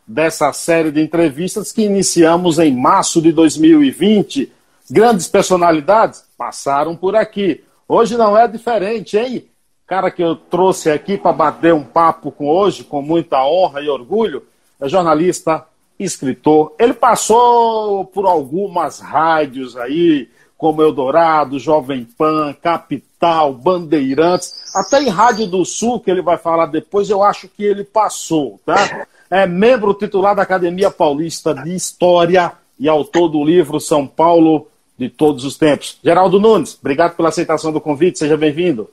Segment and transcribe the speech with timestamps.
[0.08, 4.52] dessa série de entrevistas que iniciamos em março de 2020.
[4.90, 7.64] Grandes personalidades passaram por aqui.
[7.88, 9.46] Hoje não é diferente, hein?
[9.86, 13.90] Cara que eu trouxe aqui para bater um papo com hoje, com muita honra e
[13.90, 14.44] orgulho,
[14.80, 15.66] é jornalista,
[15.99, 16.73] escritor.
[16.80, 25.47] Ele passou por algumas rádios aí, como Eldorado, Jovem Pan, Capital, Bandeirantes, até em Rádio
[25.47, 29.08] do Sul, que ele vai falar depois, eu acho que ele passou, tá?
[29.30, 35.08] É membro titular da Academia Paulista de História e autor do livro São Paulo de
[35.08, 36.00] Todos os Tempos.
[36.03, 38.89] Geraldo Nunes, obrigado pela aceitação do convite, seja bem-vindo.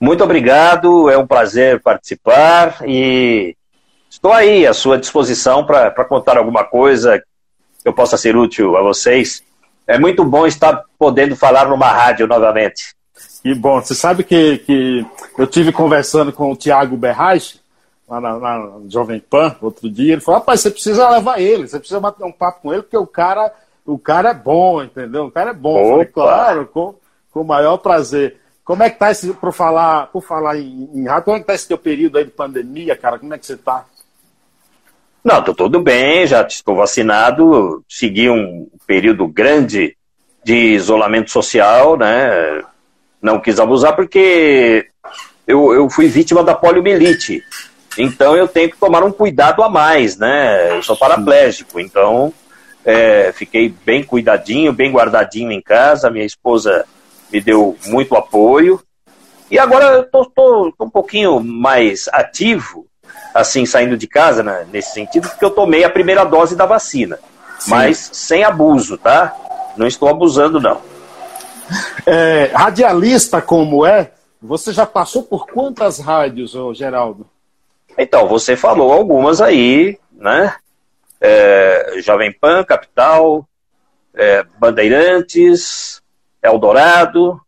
[0.00, 3.54] Muito obrigado, é um prazer participar e
[4.10, 7.22] Estou aí à sua disposição para contar alguma coisa
[7.80, 9.42] que eu possa ser útil a vocês.
[9.86, 12.94] É muito bom estar podendo falar numa rádio novamente.
[13.40, 13.80] Que bom.
[13.80, 15.06] Você sabe que, que
[15.38, 17.60] eu tive conversando com o Tiago Berrais,
[18.08, 20.14] lá na, na, Jovem Pan, outro dia.
[20.14, 22.96] Ele falou: rapaz, você precisa levar ele, você precisa bater um papo com ele, porque
[22.96, 23.54] o cara,
[23.86, 25.26] o cara é bom, entendeu?
[25.26, 25.78] O cara é bom.
[25.78, 26.94] Eu falei, claro, com,
[27.30, 28.38] com o maior prazer.
[28.64, 31.46] Como é que tá esse, por falar, por falar em, em rádio, como é que
[31.46, 33.18] tá esse teu período aí de pandemia, cara?
[33.18, 33.86] Como é que você tá?
[35.22, 39.96] Não, estou tudo bem, já estou vacinado, segui um período grande
[40.42, 42.62] de isolamento social, né?
[43.20, 44.86] Não quis abusar porque
[45.46, 47.42] eu, eu fui vítima da poliomielite.
[47.98, 50.76] Então eu tenho que tomar um cuidado a mais, né?
[50.76, 52.32] Eu sou paraplégico, então
[52.84, 56.10] é, fiquei bem cuidadinho, bem guardadinho em casa.
[56.10, 56.86] Minha esposa
[57.30, 58.80] me deu muito apoio.
[59.50, 62.86] E agora eu tô um pouquinho mais ativo,
[63.34, 67.18] assim, saindo de casa, né, nesse sentido, porque eu tomei a primeira dose da vacina.
[67.58, 67.70] Sim.
[67.70, 69.36] Mas sem abuso, tá?
[69.76, 70.80] Não estou abusando, não.
[72.06, 74.10] É, radialista como é,
[74.42, 77.26] você já passou por quantas rádios, ô Geraldo?
[77.96, 80.54] Então, você falou algumas aí, né?
[81.20, 83.46] É, Jovem Pan, Capital,
[84.14, 86.00] é, Bandeirantes,
[86.42, 87.40] Eldorado,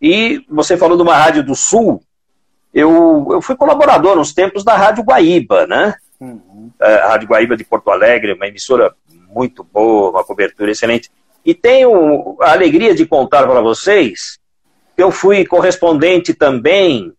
[0.00, 2.02] e você falou de uma rádio do Sul,
[2.72, 5.94] eu, eu fui colaborador nos tempos da Rádio Guaíba, né?
[6.20, 6.70] Uhum.
[6.80, 8.94] É, a Rádio Guaíba de Porto Alegre, uma emissora
[9.30, 11.10] muito boa, uma cobertura excelente.
[11.44, 14.38] E tenho a alegria de contar para vocês
[14.96, 17.12] que eu fui correspondente também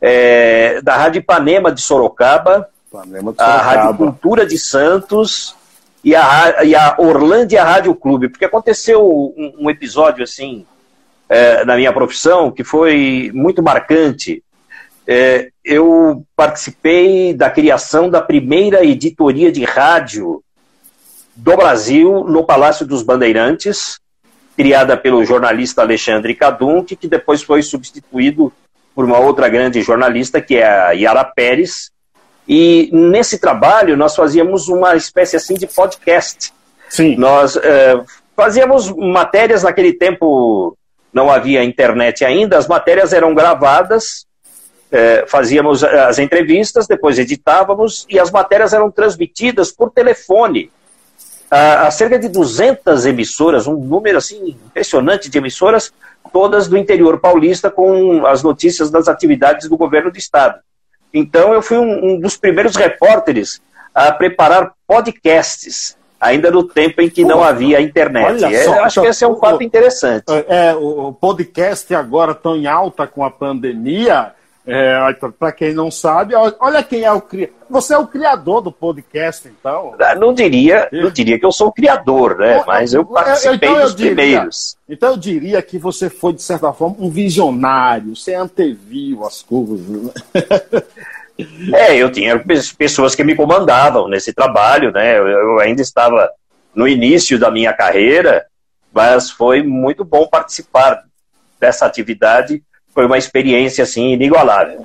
[0.00, 3.58] é, da Rádio Ipanema de Sorocaba, Ipanema de Sorocaba.
[3.58, 5.56] a Rádio Cultura de Santos
[6.04, 10.64] e a, e a Orlândia Rádio Clube, porque aconteceu um, um episódio assim
[11.28, 14.42] é, na minha profissão que foi muito marcante
[15.10, 20.42] é, eu participei da criação da primeira editoria de rádio
[21.34, 23.98] do Brasil no Palácio dos Bandeirantes,
[24.54, 28.52] criada pelo jornalista Alexandre Cadunc, que depois foi substituído
[28.94, 31.90] por uma outra grande jornalista, que é a Yara Pérez.
[32.46, 36.52] E nesse trabalho nós fazíamos uma espécie assim de podcast.
[36.90, 37.16] Sim.
[37.16, 37.98] Nós é,
[38.36, 40.76] fazíamos matérias naquele tempo
[41.14, 44.27] não havia internet ainda, as matérias eram gravadas
[44.90, 50.70] é, fazíamos as entrevistas, depois editávamos e as matérias eram transmitidas por telefone
[51.50, 55.92] a, a, cerca de 200 emissoras, um número assim impressionante de emissoras,
[56.32, 60.60] todas do interior paulista com as notícias das atividades do governo do estado.
[61.12, 63.60] Então eu fui um, um dos primeiros repórteres
[63.94, 68.44] a preparar podcasts ainda no tempo em que Pô, não havia internet.
[68.44, 70.24] É, só, acho que esse é um fato interessante.
[70.48, 74.32] É, o podcast agora tão em alta com a pandemia,
[74.68, 77.56] é, para quem não sabe, olha quem é o criador.
[77.70, 79.94] Você é o criador do podcast, então?
[79.98, 82.62] Ah, não diria, não diria que eu sou o criador, né?
[82.66, 84.76] Mas eu participei então, dos diria, primeiros.
[84.88, 88.14] Então eu diria que você foi, de certa forma, um visionário.
[88.14, 89.80] Você anteviu as curvas.
[91.72, 92.42] É, eu tinha
[92.76, 95.18] pessoas que me comandavam nesse trabalho, né?
[95.18, 96.28] Eu, eu ainda estava
[96.74, 98.44] no início da minha carreira,
[98.92, 101.04] mas foi muito bom participar
[101.60, 102.62] dessa atividade
[102.98, 104.84] foi uma experiência assim inigualável.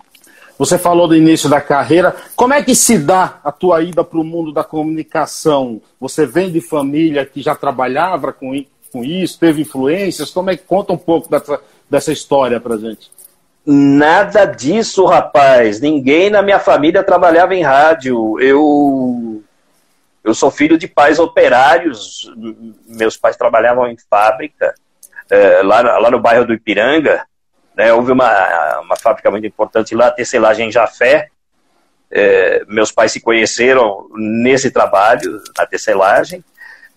[0.60, 2.16] Você falou do início da carreira.
[2.36, 5.82] Como é que se dá a tua ida para o mundo da comunicação?
[6.00, 8.54] Você vem de família que já trabalhava com,
[8.92, 9.40] com isso?
[9.40, 10.30] Teve influências?
[10.30, 13.10] Como é que conta um pouco dessa, dessa história para gente?
[13.66, 15.82] Nada disso, rapaz.
[15.82, 18.40] Ninguém na minha família trabalhava em rádio.
[18.40, 19.42] Eu
[20.24, 22.32] eu sou filho de pais operários.
[22.86, 24.76] Meus pais trabalhavam em fábrica
[25.32, 27.26] é, lá, lá no bairro do Ipiranga.
[27.76, 31.30] Né, houve uma, uma fábrica muito importante lá, a tecelagem Jafé.
[32.12, 36.44] É, meus pais se conheceram nesse trabalho, na tecelagem.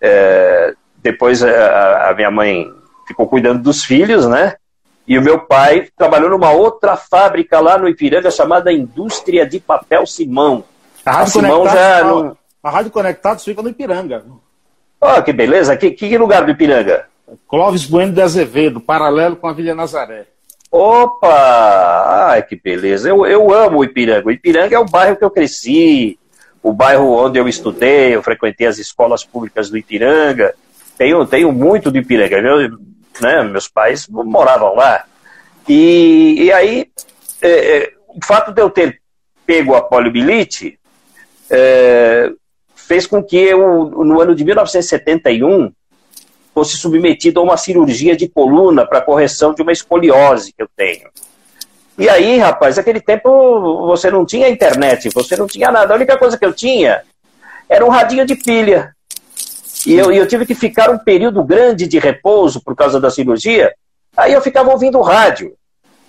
[0.00, 2.70] É, depois a, a, minha mãe
[3.08, 4.56] ficou cuidando dos filhos, né?
[5.08, 10.04] E o meu pai trabalhou numa outra fábrica lá no Ipiranga chamada Indústria de Papel
[10.04, 10.64] Simão.
[11.04, 12.36] A Rádio, Simão já não...
[12.62, 14.24] a Rádio Conectados fica no Ipiranga.
[15.00, 15.76] Oh, que beleza.
[15.76, 17.06] Que, que lugar do Ipiranga?
[17.48, 20.26] Clóvis Bueno de Azevedo, paralelo com a Vila Nazaré.
[20.76, 22.28] Opa!
[22.30, 23.08] Ai, que beleza.
[23.08, 24.28] Eu, eu amo o Ipiranga.
[24.28, 26.18] O Ipiranga é o bairro que eu cresci,
[26.62, 30.54] o bairro onde eu estudei, eu frequentei as escolas públicas do Ipiranga.
[30.98, 32.42] Tenho, tenho muito do Ipiranga.
[32.42, 32.78] Meu,
[33.20, 35.04] né, meus pais moravam lá.
[35.66, 36.90] E, e aí,
[37.40, 39.00] é, é, o fato de eu ter
[39.46, 40.78] pego a poliomielite
[41.48, 42.30] é,
[42.74, 45.72] fez com que eu, no ano de 1971,
[46.56, 51.10] fosse submetido a uma cirurgia de coluna para correção de uma escoliose que eu tenho.
[51.98, 55.92] E aí, rapaz, naquele tempo você não tinha internet, você não tinha nada.
[55.92, 57.02] A única coisa que eu tinha
[57.68, 58.96] era um radinho de pilha.
[59.86, 63.74] E eu, eu tive que ficar um período grande de repouso por causa da cirurgia.
[64.16, 65.54] Aí eu ficava ouvindo rádio.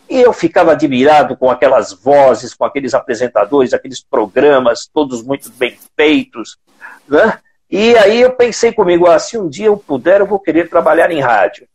[0.10, 5.78] E eu ficava admirado com aquelas vozes, com aqueles apresentadores, aqueles programas, todos muito bem
[5.98, 6.58] feitos.
[7.06, 7.38] Né?
[7.70, 11.12] E aí eu pensei comigo, ah, se um dia eu puder, eu vou querer trabalhar
[11.12, 11.68] em rádio.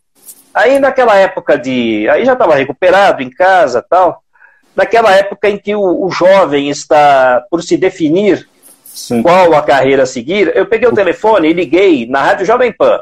[0.55, 2.09] Aí naquela época de.
[2.09, 4.23] Aí já estava recuperado em casa tal.
[4.75, 8.49] Naquela época em que o, o jovem está por se definir
[8.85, 9.23] Sim.
[9.23, 13.01] qual a carreira a seguir, eu peguei o telefone e liguei na Rádio Jovem Pan.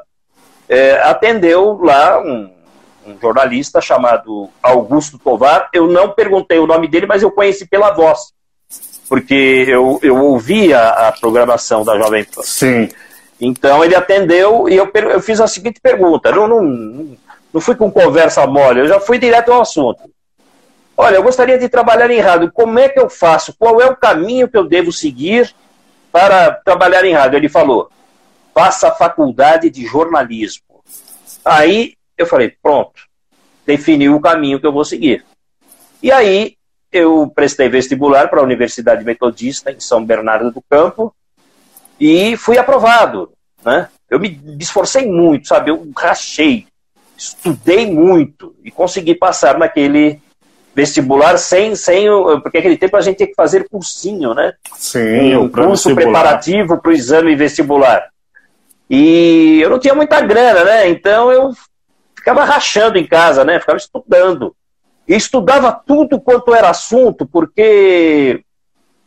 [0.68, 2.50] É, atendeu lá um,
[3.06, 5.68] um, jornalista chamado Augusto Tovar.
[5.72, 8.32] Eu não perguntei o nome dele, mas eu conheci pela voz
[9.10, 12.42] porque eu, eu ouvia a programação da Jovem Pan.
[12.44, 12.88] Sim.
[13.40, 16.30] Então ele atendeu e eu, eu fiz a seguinte pergunta.
[16.30, 17.16] Não, não,
[17.52, 20.08] não fui com conversa mole, eu já fui direto ao assunto.
[20.96, 22.52] Olha, eu gostaria de trabalhar em rádio.
[22.52, 23.52] Como é que eu faço?
[23.58, 25.52] Qual é o caminho que eu devo seguir
[26.12, 27.36] para trabalhar em rádio?
[27.36, 27.90] Ele falou:
[28.54, 30.62] faça a faculdade de jornalismo.
[31.44, 33.02] Aí eu falei: pronto,
[33.66, 35.24] defini o caminho que eu vou seguir.
[36.00, 36.54] E aí
[36.92, 41.14] eu prestei vestibular para a Universidade Metodista em São Bernardo do Campo
[41.98, 43.32] e fui aprovado.
[43.64, 43.88] Né?
[44.08, 45.70] Eu me esforcei muito, sabe?
[45.70, 46.66] Eu rachei,
[47.16, 50.20] estudei muito e consegui passar naquele
[50.74, 52.06] vestibular sem, sem
[52.42, 54.54] porque naquele tempo a gente tinha que fazer cursinho, né?
[54.74, 58.08] Sim, um curso preparativo para o exame vestibular.
[58.88, 60.88] E eu não tinha muita grana, né?
[60.88, 61.52] Então eu
[62.16, 63.60] ficava rachando em casa, né?
[63.60, 64.54] Ficava estudando
[65.16, 68.42] estudava tudo quanto era assunto, porque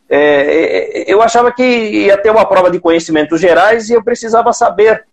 [0.10, 5.06] é, eu achava que ia ter uma prova de conhecimentos gerais e eu precisava saber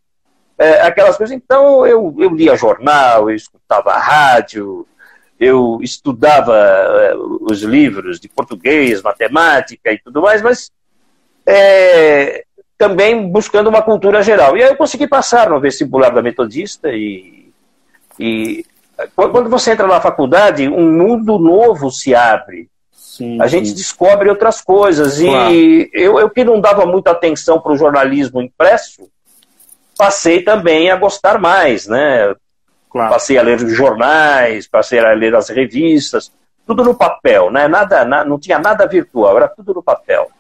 [0.59, 1.35] é, aquelas coisas.
[1.35, 4.87] Então eu, eu lia jornal, eu escutava rádio,
[5.39, 10.71] eu estudava é, os livros de português, matemática e tudo mais, mas
[11.47, 12.45] é,
[12.77, 14.57] também buscando uma cultura geral.
[14.57, 17.51] E aí eu consegui passar no vestibular da Metodista e,
[18.19, 18.67] e
[19.15, 22.69] quando você entra na faculdade, um mundo novo se abre.
[22.93, 23.75] Sim, a gente sim.
[23.75, 25.21] descobre outras coisas.
[25.21, 25.53] Claro.
[25.53, 29.09] E eu, eu que não dava muita atenção para o jornalismo impresso,
[29.97, 32.35] passei também a gostar mais, né?
[32.91, 33.13] Claro.
[33.13, 36.33] Passei a ler os jornais, passei a ler as revistas,
[36.67, 37.69] tudo no papel, né?
[37.69, 40.31] Nada, na, não tinha nada virtual, era tudo no papel.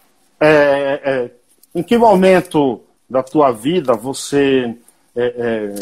[0.40, 1.30] É, é,
[1.74, 4.74] em que momento da tua vida você
[5.14, 5.74] é, é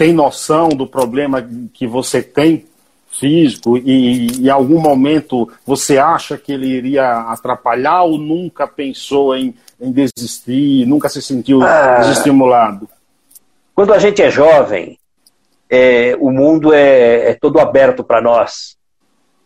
[0.00, 2.64] tem noção do problema que você tem
[3.10, 9.54] físico e em algum momento você acha que ele iria atrapalhar ou nunca pensou em,
[9.78, 12.88] em desistir, nunca se sentiu ah, desestimulado?
[13.74, 14.98] Quando a gente é jovem,
[15.68, 18.78] é, o mundo é, é todo aberto para nós.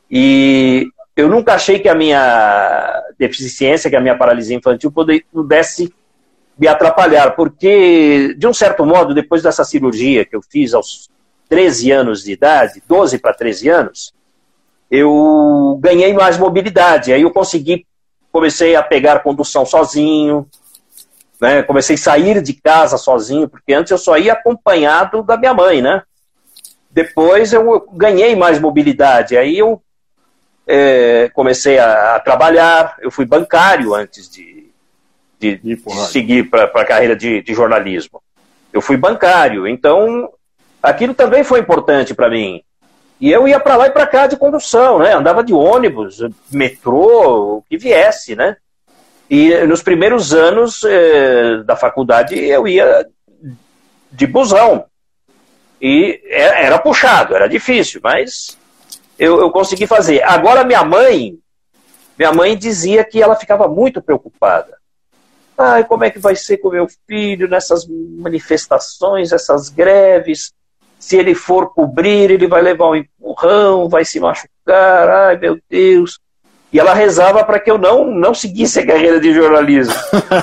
[0.08, 4.92] E eu nunca achei que a minha deficiência, que a minha paralisia infantil
[5.32, 5.92] pudesse
[6.56, 11.10] me atrapalhar, porque, de um certo modo, depois dessa cirurgia que eu fiz aos
[11.48, 14.14] 13 anos de idade, 12 para 13 anos,
[14.90, 17.12] eu ganhei mais mobilidade.
[17.12, 17.86] Aí eu consegui,
[18.30, 20.46] comecei a pegar condução sozinho,
[21.40, 21.62] né?
[21.62, 25.82] comecei a sair de casa sozinho, porque antes eu só ia acompanhado da minha mãe,
[25.82, 26.02] né?
[26.90, 29.82] Depois eu ganhei mais mobilidade, aí eu
[30.64, 34.63] é, comecei a, a trabalhar, eu fui bancário antes de,
[35.44, 38.22] de, de seguir para a carreira de, de, jornalismo.
[38.72, 40.30] Eu fui bancário, então
[40.82, 42.62] aquilo também foi importante para mim.
[43.20, 45.14] E eu ia para lá e para cá de condução, né?
[45.14, 46.18] Andava de ônibus,
[46.50, 48.56] metrô, o que viesse, né?
[49.28, 53.06] E nos primeiros anos eh, da faculdade eu ia
[54.10, 54.84] de busão.
[55.80, 58.58] E é, era puxado, era difícil, mas
[59.18, 60.22] eu, eu consegui fazer.
[60.22, 61.38] Agora minha mãe,
[62.18, 64.83] minha mãe dizia que ela ficava muito preocupada.
[65.56, 70.52] Ai, como é que vai ser com meu filho nessas manifestações, essas greves?
[70.98, 75.08] Se ele for cobrir, ele vai levar um empurrão, vai se machucar.
[75.08, 76.18] Ai, meu Deus.
[76.72, 79.94] E ela rezava para que eu não, não seguisse a carreira de jornalismo.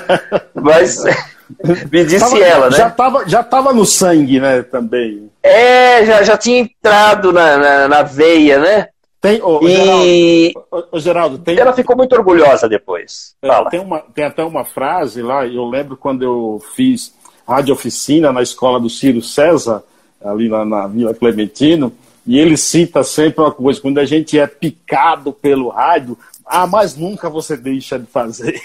[0.56, 1.04] Mas
[1.92, 2.78] me disse tava, ela, né?
[2.78, 5.30] Já estava já tava no sangue, né, também.
[5.44, 8.88] É, já, já tinha entrado na, na, na veia, né?
[9.22, 10.52] Tem, oh, e...
[10.52, 11.60] Geraldo, oh, Geraldo tem...
[11.60, 13.36] ela ficou muito orgulhosa depois.
[13.40, 13.70] É.
[13.70, 17.14] Tem, uma, tem até uma frase lá, eu lembro quando eu fiz
[17.48, 19.84] rádio oficina na escola do Ciro César,
[20.24, 21.94] ali na, na Vila Clementino,
[22.26, 26.96] e ele cita sempre uma coisa, quando a gente é picado pelo rádio, ah, mas
[26.96, 28.60] nunca você deixa de fazer.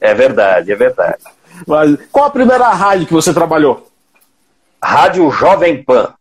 [0.00, 1.22] é verdade, é verdade.
[1.66, 3.88] Mas, qual a primeira rádio que você trabalhou?
[4.82, 6.14] Rádio Jovem Pan.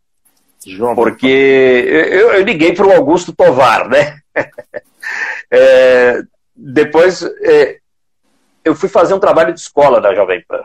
[0.65, 4.19] Jovem porque eu, eu liguei para o Augusto Tovar, né?
[5.51, 6.21] é,
[6.55, 7.79] depois é,
[8.63, 10.63] eu fui fazer um trabalho de escola da Jovem Pan.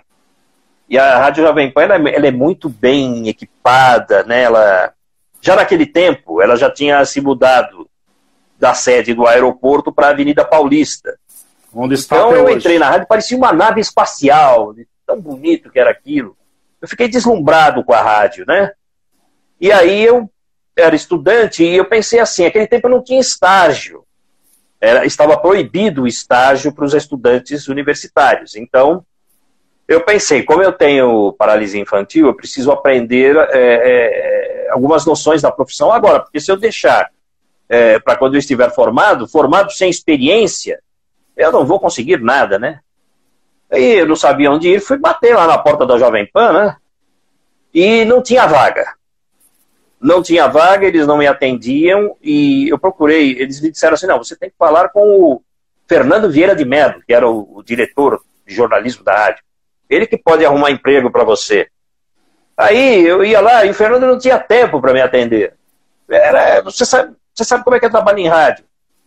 [0.89, 4.43] E a Rádio Jovem Pan ela, ela é muito bem equipada, né?
[4.43, 4.93] Ela,
[5.41, 7.89] já naquele tempo, ela já tinha se mudado
[8.59, 11.17] da sede do aeroporto para a Avenida Paulista.
[11.73, 12.57] Onde está então eu hoje.
[12.57, 14.75] entrei na rádio, parecia uma nave espacial,
[15.07, 16.37] tão bonito que era aquilo.
[16.81, 18.73] Eu fiquei deslumbrado com a rádio, né?
[19.61, 20.31] E aí eu
[20.75, 24.05] era estudante e eu pensei assim, aquele tempo eu não tinha estágio.
[24.81, 28.57] Era, estava proibido o estágio para os estudantes universitários.
[28.57, 29.05] Então,
[29.87, 35.53] eu pensei, como eu tenho paralisia infantil, eu preciso aprender é, é, algumas noções da
[35.53, 37.11] profissão agora, porque se eu deixar
[37.69, 40.81] é, para quando eu estiver formado, formado sem experiência,
[41.37, 42.81] eu não vou conseguir nada, né?
[43.71, 46.77] Aí eu não sabia onde ir, fui bater lá na porta da Jovem Pan, né?
[47.75, 48.99] E não tinha vaga
[50.01, 53.33] não tinha vaga, eles não me atendiam e eu procurei.
[53.39, 55.43] Eles me disseram assim: não, você tem que falar com o
[55.87, 59.45] Fernando Vieira de Mello, que era o, o diretor de jornalismo da rádio.
[59.89, 61.69] Ele que pode arrumar emprego para você.
[62.57, 65.55] Aí eu ia lá e o Fernando não tinha tempo para me atender.
[66.09, 68.65] Era, você, sabe, você sabe como é que é trabalho em rádio?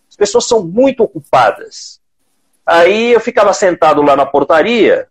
[0.09, 1.99] As pessoas são muito ocupadas.
[2.65, 5.07] Aí eu ficava sentado lá na portaria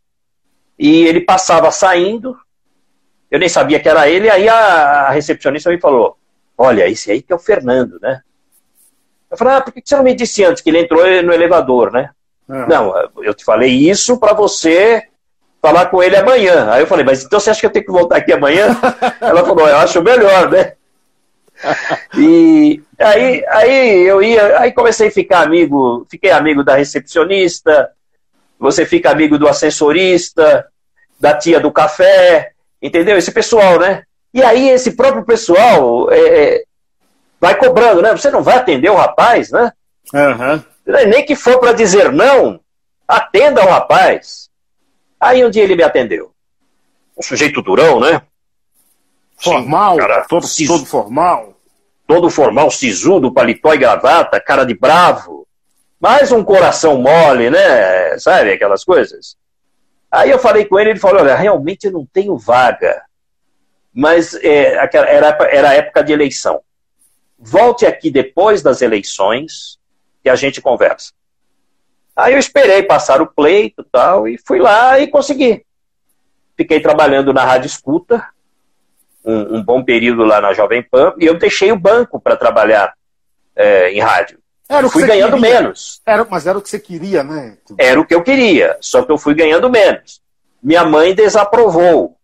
[0.79, 2.37] e ele passava saindo,
[3.33, 6.19] eu nem sabia que era ele, aí a, recepcionista me falou,
[6.57, 8.21] olha, esse aí que é o Fernando, né?
[9.31, 11.91] Eu falei, ah, por que você não me disse antes que ele entrou no elevador,
[11.91, 12.11] né?
[12.47, 12.67] Uhum.
[12.69, 15.03] Não, eu te falei isso para você
[15.63, 16.71] falar com ele amanhã.
[16.71, 18.67] Aí eu falei, mas então você acha que eu tenho que voltar aqui amanhã?
[19.19, 20.75] Ela falou, eu acho melhor, né?
[22.19, 27.93] E aí, aí eu ia, aí comecei a ficar amigo, fiquei amigo da recepcionista,
[28.59, 30.67] você fica amigo do assessorista,
[31.19, 33.17] da tia do café, Entendeu?
[33.17, 34.03] Esse pessoal, né?
[34.35, 36.65] E aí esse próprio pessoal é, é,
[37.41, 38.11] vai cobrando, né?
[38.11, 39.73] Você não vai atender o rapaz, né?
[40.13, 40.63] Uhum.
[41.09, 42.61] Nem que for para dizer não,
[43.07, 44.51] atenda o rapaz.
[45.21, 46.33] Aí um dia ele me atendeu.
[47.17, 48.23] Um sujeito durão, né?
[49.37, 50.69] Formal, Sim, cara, todo, cis...
[50.69, 51.53] todo formal.
[52.07, 55.47] Todo formal, sisudo, paletó e gravata, cara de bravo.
[56.01, 58.19] Mais um coração mole, né?
[58.19, 59.37] Sabe aquelas coisas?
[60.13, 63.03] Aí eu falei com ele, ele falou, olha, realmente eu não tenho vaga,
[63.95, 66.61] mas é, era, era época de eleição.
[67.39, 69.79] Volte aqui depois das eleições
[70.23, 71.13] e a gente conversa.
[72.15, 75.65] Aí eu esperei passar o pleito tal, e fui lá e consegui.
[76.59, 78.23] Fiquei trabalhando na Rádio Escuta,
[79.25, 82.93] um, um bom período lá na Jovem Pan, e eu deixei o banco para trabalhar
[83.57, 84.42] é, em rádio.
[84.73, 85.61] Era fui ganhando queria.
[85.61, 86.01] menos.
[86.07, 87.57] Era, mas era o que você queria, né?
[87.79, 90.21] Era o que eu queria, só que eu fui ganhando menos.
[90.63, 92.17] Minha mãe desaprovou.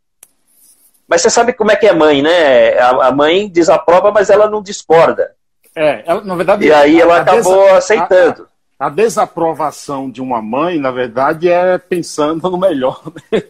[1.06, 2.78] Mas você sabe como é que é mãe, né?
[2.78, 5.34] A, a mãe desaprova, mas ela não discorda.
[5.74, 6.66] É, ela, na verdade.
[6.66, 7.78] E aí ela acabou desa...
[7.78, 8.48] aceitando.
[8.78, 13.02] A, a, desaprovação de uma mãe, na verdade, é pensando no melhor.
[13.32, 13.42] Né?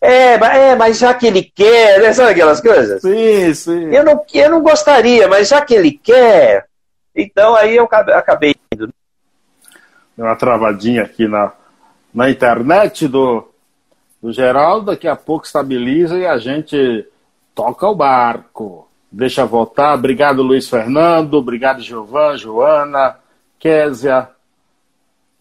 [0.00, 2.12] É, é, mas já que ele quer, né?
[2.12, 3.02] sabe aquelas coisas?
[3.02, 3.92] Sim, sim.
[3.92, 6.67] Eu não, eu não gostaria, mas já que ele quer,
[7.18, 8.92] então aí eu acabei indo.
[10.16, 11.52] Deu uma travadinha aqui na,
[12.14, 13.48] na internet do,
[14.22, 17.06] do Geraldo, daqui a pouco estabiliza e a gente
[17.54, 18.88] toca o barco.
[19.10, 19.94] Deixa voltar.
[19.94, 21.34] Obrigado, Luiz Fernando.
[21.34, 23.16] Obrigado, Giovan, Joana,
[23.58, 24.28] Késia,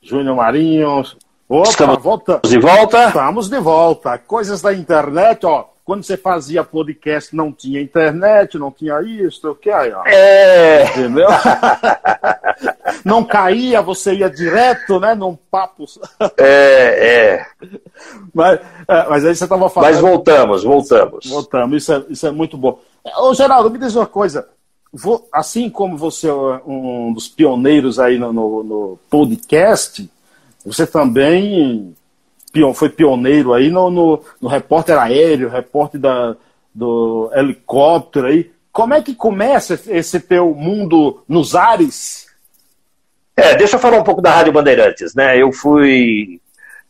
[0.02, 1.04] Júnior Marinho,
[1.50, 2.42] Opa, Estamos volta.
[2.44, 3.08] de volta?
[3.08, 4.18] Estamos de volta.
[4.18, 5.66] Coisas da internet, ó.
[5.88, 10.04] Quando você fazia podcast, não tinha internet, não tinha isso, o que aí, ó.
[10.06, 10.84] É.
[10.84, 11.30] Entendeu?
[13.06, 15.86] não caía, você ia direto, né, num papo.
[16.38, 17.46] É, é.
[18.34, 19.92] Mas, é, mas aí você estava falando.
[19.92, 21.26] Mas voltamos, voltamos.
[21.26, 22.82] Voltamos, isso é, isso é muito bom.
[23.20, 24.46] Ô, Geraldo, me diz uma coisa.
[24.92, 26.34] Vou, assim como você é
[26.68, 30.12] um dos pioneiros aí no, no, no podcast,
[30.66, 31.96] você também
[32.74, 36.36] foi pioneiro aí no, no, no repórter aéreo, repórter da,
[36.74, 38.52] do helicóptero aí.
[38.72, 42.28] Como é que começa esse teu mundo nos ares?
[43.36, 45.40] É, deixa eu falar um pouco da Rádio Bandeirantes, né?
[45.40, 46.42] Eu fui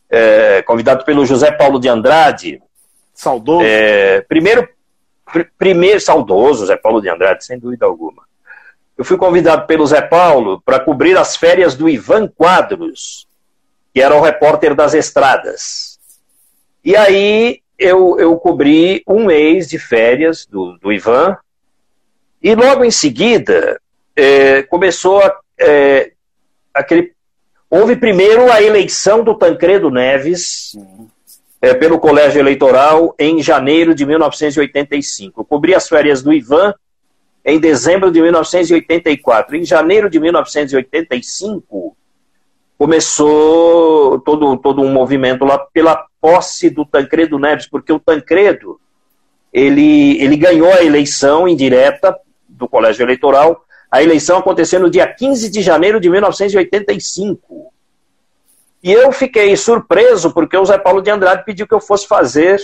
[0.08, 2.62] é, convidado pelo José Paulo de Andrade.
[3.14, 3.64] Saudoso.
[3.64, 4.68] É, primeiro,
[5.30, 8.22] pr primeiro, saudoso, José Paulo de Andrade, sem dúvida alguma.
[8.98, 13.27] Eu fui convidado pelo Zé Paulo para cobrir as férias do Ivan Quadros,
[13.98, 15.98] que era o repórter das estradas.
[16.84, 21.36] E aí eu, eu cobri um mês de férias do, do Ivan,
[22.40, 23.80] e logo em seguida
[24.14, 26.12] é, começou a, é,
[26.72, 27.12] aquele.
[27.68, 30.76] Houve primeiro a eleição do Tancredo Neves
[31.60, 35.40] é, pelo Colégio Eleitoral em janeiro de 1985.
[35.40, 36.72] Eu cobri as férias do Ivan
[37.44, 39.56] em dezembro de 1984.
[39.56, 41.96] Em janeiro de 1985,
[42.78, 48.80] começou todo, todo um movimento lá pela posse do Tancredo Neves, porque o Tancredo
[49.52, 52.16] ele, ele ganhou a eleição indireta
[52.48, 53.64] do colégio eleitoral.
[53.90, 57.72] A eleição aconteceu no dia 15 de janeiro de 1985.
[58.82, 62.62] E eu fiquei surpreso porque o Zé Paulo de Andrade pediu que eu fosse fazer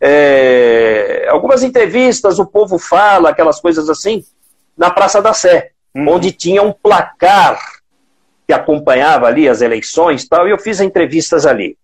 [0.00, 4.24] é, algumas entrevistas, o povo fala, aquelas coisas assim,
[4.76, 6.08] na Praça da Sé, uhum.
[6.08, 7.58] onde tinha um placar
[8.46, 11.76] que acompanhava ali as eleições tal, e eu fiz entrevistas ali.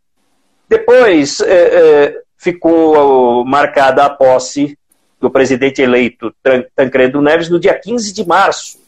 [0.69, 4.79] Depois é, é, ficou marcada a posse
[5.21, 6.35] do presidente eleito
[6.75, 8.81] Tancredo Neves no dia 15 de março.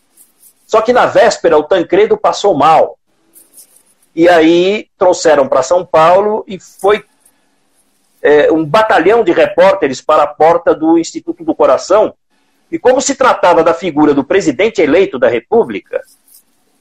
[0.67, 2.99] Só que na véspera o Tancredo passou mal.
[4.15, 7.05] E aí trouxeram para São Paulo e foi
[8.23, 12.15] é, um batalhão de repórteres para a porta do Instituto do Coração.
[12.71, 16.01] E como se tratava da figura do presidente eleito da República,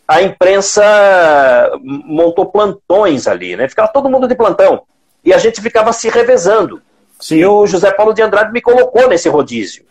[0.08, 3.68] a imprensa montou plantões ali, né?
[3.68, 4.84] Ficava todo mundo de plantão.
[5.24, 6.82] E a gente ficava se revezando.
[7.20, 7.38] Sim.
[7.38, 9.86] E o José Paulo de Andrade me colocou nesse rodízio,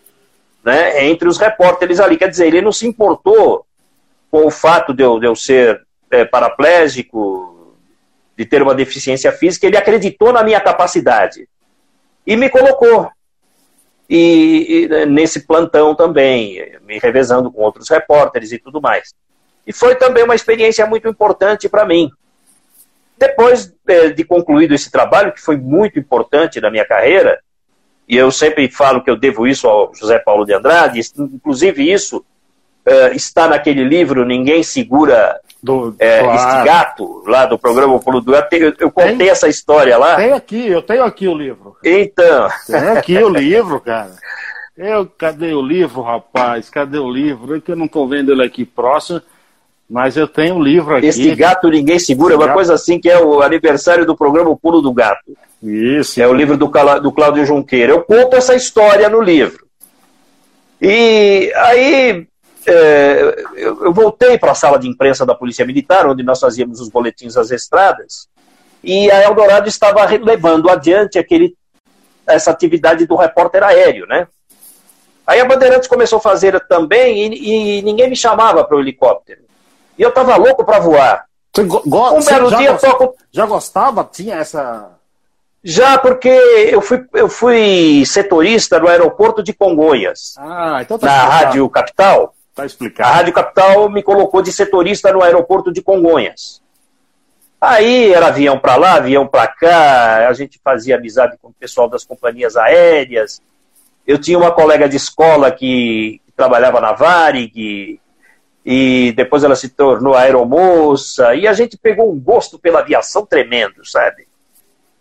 [0.63, 1.07] né?
[1.07, 2.17] Entre os repórteres ali.
[2.17, 3.65] Quer dizer, ele não se importou
[4.31, 7.77] com o fato de eu, de eu ser é, paraplégico,
[8.37, 11.49] de ter uma deficiência física, ele acreditou na minha capacidade.
[12.27, 13.11] E me colocou.
[14.09, 19.15] E, e nesse plantão também, me revezando com outros repórteres e tudo mais.
[19.67, 22.11] E foi também uma experiência muito importante para mim.
[23.17, 27.41] Depois é, de concluído esse trabalho, que foi muito importante na minha carreira,
[28.09, 32.25] e eu sempre falo que eu devo isso ao José Paulo de Andrade, inclusive isso
[32.85, 36.37] é, está naquele livro Ninguém Segura do, é, claro.
[36.37, 38.53] Este Gato, lá do programa Pulo do Gato.
[38.55, 40.17] Eu, eu contei tem, essa história lá.
[40.17, 41.77] Tem aqui, eu tenho aqui o livro.
[41.85, 42.49] Então.
[42.67, 44.17] Tem aqui o livro, cara.
[44.77, 46.69] Eu, cadê o livro, rapaz?
[46.69, 47.57] Cadê o livro?
[47.57, 49.23] É que eu não estou vendo ele aqui próximo.
[49.89, 51.07] Mas eu tenho um livro aqui.
[51.07, 54.81] Este gato ninguém segura, uma coisa assim que é o aniversário do programa O Pulo
[54.81, 55.37] do Gato.
[55.63, 56.21] Isso.
[56.21, 57.93] É o livro do, do Cláudio Junqueira.
[57.93, 59.67] Eu conto essa história no livro.
[60.81, 62.27] E aí
[62.67, 66.81] é, eu, eu, voltei para a sala de imprensa da Polícia Militar, onde nós fazíamos
[66.81, 68.29] os boletins das estradas,
[68.83, 71.57] e a Eldorado estava levando adiante aquele,
[72.27, 74.27] essa atividade do repórter aéreo, né?
[75.27, 79.42] Aí a Bandeirantes começou a fazer também e, e ninguém me chamava para o helicóptero.
[80.03, 81.27] E eu estava louco para voar.
[81.57, 83.15] Um belo já dia toco...
[83.31, 84.03] Já gostava?
[84.03, 84.91] Tinha essa...
[85.63, 90.35] Já, porque eu fui, eu fui setorista no aeroporto de Congonhas.
[90.37, 92.35] Ah, então tá Na Rádio Capital.
[92.53, 93.09] Tá explicado.
[93.09, 96.61] A Rádio Capital me colocou de setorista no aeroporto de Congonhas.
[97.61, 101.89] Aí era avião para lá, avião para cá, a gente fazia amizade com o pessoal
[101.89, 103.41] das companhias aéreas.
[104.05, 108.01] Eu tinha uma colega de escola que trabalhava na Varig,
[108.65, 113.85] e depois ela se tornou aeromoça, e a gente pegou um gosto pela aviação tremendo,
[113.85, 114.27] sabe?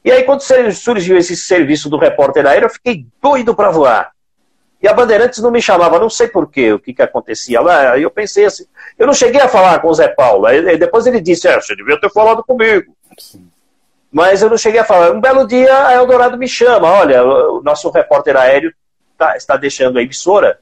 [0.04, 0.41] E aí, quando
[0.74, 4.12] surgiu esse serviço do repórter aéreo, eu fiquei doido para voar.
[4.82, 7.91] E a Bandeirantes não me chamava, não sei porquê, o que, que acontecia lá.
[7.91, 8.65] Aí eu pensei assim,
[8.97, 10.47] eu não cheguei a falar com o Zé Paulo.
[10.47, 12.95] Aí, depois ele disse, é, você devia ter falado comigo.
[14.12, 15.12] Mas eu não cheguei a falar.
[15.12, 18.74] Um belo dia a Eldorado me chama, olha, o nosso repórter aéreo
[19.15, 20.60] tá, está deixando a emissora.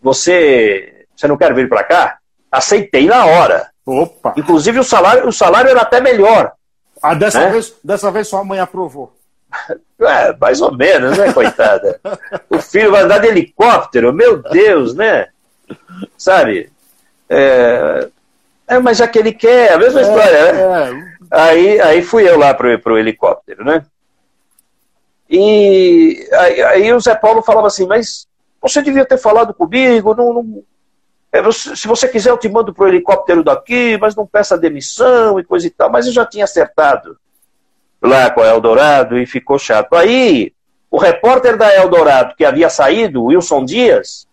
[0.00, 2.18] Você, você não quer vir para cá?
[2.50, 3.68] Aceitei na hora.
[3.86, 4.34] Opa!
[4.36, 6.52] Inclusive o salário, o salário era até melhor.
[7.02, 7.50] Ah, dessa, né?
[7.50, 9.12] vez, dessa vez sua mãe aprovou.
[9.96, 11.98] É, mais ou menos, né, coitada?
[12.50, 15.28] o filho vai andar de helicóptero, meu Deus, né?
[16.18, 16.70] Sabe?
[17.30, 18.08] É,
[18.66, 20.60] é, mas já que ele quer, a mesma é, história, né?
[20.60, 21.14] É.
[21.30, 23.86] Aí, aí fui eu lá pro, pro helicóptero, né?
[25.30, 28.26] E aí, aí, o Zé Paulo falava assim, mas
[28.60, 30.73] você devia ter falado comigo, não, não é,
[31.52, 35.66] se você quiser eu te mando pro helicóptero daqui, mas não peça demissão e coisa
[35.66, 37.18] e tal, mas eu já tinha acertado
[38.00, 39.94] lá com a Eldorado e ficou chato.
[39.94, 40.52] Aí,
[40.90, 44.28] o repórter da Eldorado, que havia saído, Wilson Dias,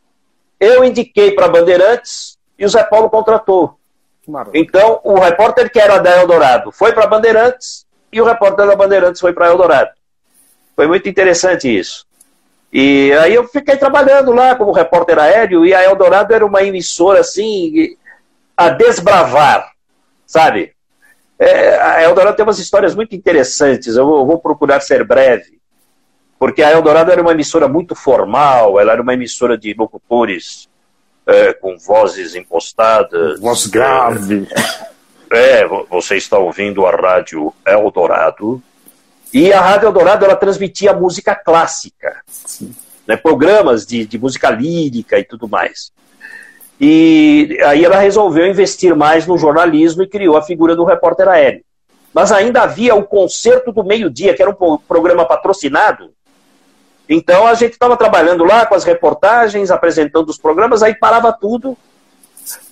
[0.59, 3.79] eu indiquei para Bandeirantes e o Zé Paulo contratou.
[4.53, 9.19] Então, o repórter que era da Eldorado foi para Bandeirantes e o repórter da Bandeirantes
[9.19, 9.91] foi para Eldorado.
[10.75, 12.05] Foi muito interessante isso.
[12.71, 17.19] E aí eu fiquei trabalhando lá como repórter aéreo e a Eldorado era uma emissora
[17.19, 17.97] assim
[18.55, 19.71] a desbravar,
[20.25, 20.73] sabe?
[21.37, 25.59] É, a Eldorado tem umas histórias muito interessantes, eu vou, eu vou, procurar ser breve,
[26.39, 30.69] porque a Eldorado era uma emissora muito formal, ela era uma emissora de locutores
[31.25, 33.39] é, com vozes impostadas.
[33.39, 34.47] Voz grave.
[35.29, 38.61] É, você está ouvindo a rádio Eldorado.
[39.33, 42.21] E a Rádio Eldorado, ela transmitia música clássica,
[43.07, 45.91] né, programas de, de música lírica e tudo mais.
[46.79, 51.63] E aí ela resolveu investir mais no jornalismo e criou a figura do repórter aéreo.
[52.13, 56.11] Mas ainda havia o Concerto do Meio-Dia, que era um programa patrocinado.
[57.07, 61.77] Então a gente estava trabalhando lá com as reportagens, apresentando os programas, aí parava tudo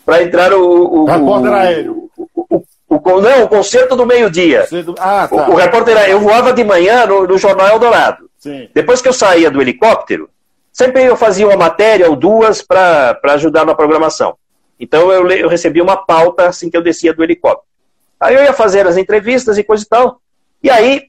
[0.06, 2.09] para entrar o, o, repórter aéreo.
[2.90, 4.68] O, não, o Concerto do Meio-Dia.
[4.98, 5.48] Ah, tá.
[5.48, 6.14] o, o, repórter aéreo.
[6.14, 8.30] Eu voava de manhã no, no Jornal Eldorado.
[8.40, 8.68] Sim.
[8.74, 10.30] Depois que eu saía do helicóptero,
[10.80, 14.38] Sempre eu fazia uma matéria ou duas para ajudar na programação.
[14.80, 17.68] Então eu, eu recebia uma pauta assim que eu descia do helicóptero.
[18.18, 20.22] Aí eu ia fazer as entrevistas e coisa e tal.
[20.64, 21.08] E aí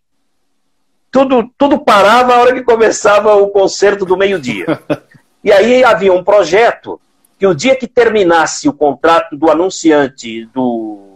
[1.11, 4.67] tudo, tudo parava a hora que começava o concerto do meio-dia.
[5.43, 7.01] E aí havia um projeto
[7.39, 11.10] que o dia que terminasse o contrato do anunciante do,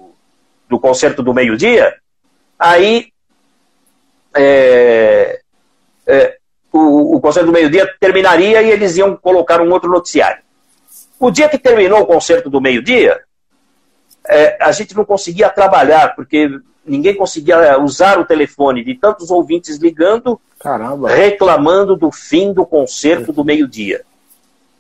[0.69, 1.95] do concerto do meio-dia,
[2.59, 3.09] aí
[4.35, 5.41] é,
[6.07, 6.37] é,
[6.73, 10.43] o, o Concerto do Meio-Dia terminaria e eles iam colocar um outro noticiário.
[11.19, 13.21] O dia que terminou o Concerto do Meio-Dia,
[14.27, 16.51] é, a gente não conseguia trabalhar, porque
[16.85, 21.11] ninguém conseguia usar o telefone de tantos ouvintes ligando, Caramba.
[21.11, 24.03] reclamando do fim do concerto do meio-dia.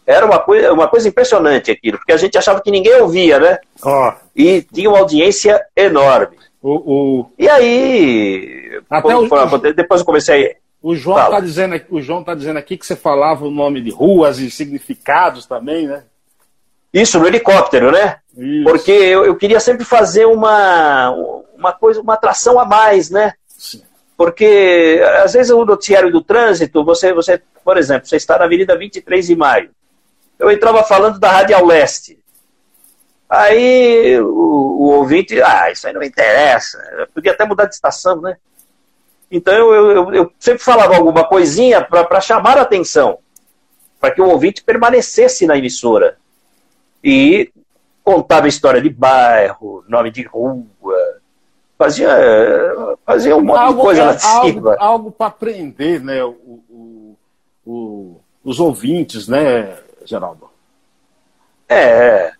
[0.06, 3.58] Era uma coisa, uma coisa impressionante aquilo, porque a gente achava que ninguém ouvia, né?
[3.82, 4.12] Oh.
[4.36, 6.36] E tinha uma audiência enorme.
[6.62, 7.26] O, o...
[7.38, 9.58] E aí, Até o...
[9.72, 13.46] depois eu comecei o João está dizendo, o João tá dizendo aqui que você falava
[13.46, 16.04] o nome de ruas e significados também, né?
[16.92, 18.18] Isso, no helicóptero, né?
[18.36, 18.64] Isso.
[18.64, 21.10] Porque eu, eu, queria sempre fazer uma,
[21.56, 23.32] uma coisa, uma atração a mais, né?
[23.48, 23.82] Sim.
[24.14, 28.76] Porque às vezes o noticiário do trânsito, você, você, por exemplo, você está na Avenida
[28.76, 29.70] 23 de Maio.
[30.38, 32.18] Eu entrava falando da Radial Leste.
[33.28, 36.78] Aí o, o ouvinte, ah, isso aí não me interessa.
[36.98, 38.36] Eu podia até mudar de estação, né?
[39.30, 43.18] Então eu, eu, eu sempre falava alguma coisinha para chamar a atenção,
[44.00, 46.18] para que o ouvinte permanecesse na emissora.
[47.02, 47.50] E
[48.04, 50.66] contava história de bairro, nome de rua,
[51.78, 52.08] fazia,
[53.04, 54.70] fazia um monte algo, de coisa é, lá de cima.
[54.72, 57.16] Algo, algo para aprender, né, o, o,
[57.66, 60.48] o, os ouvintes, né, Geraldo?
[61.68, 62.32] É.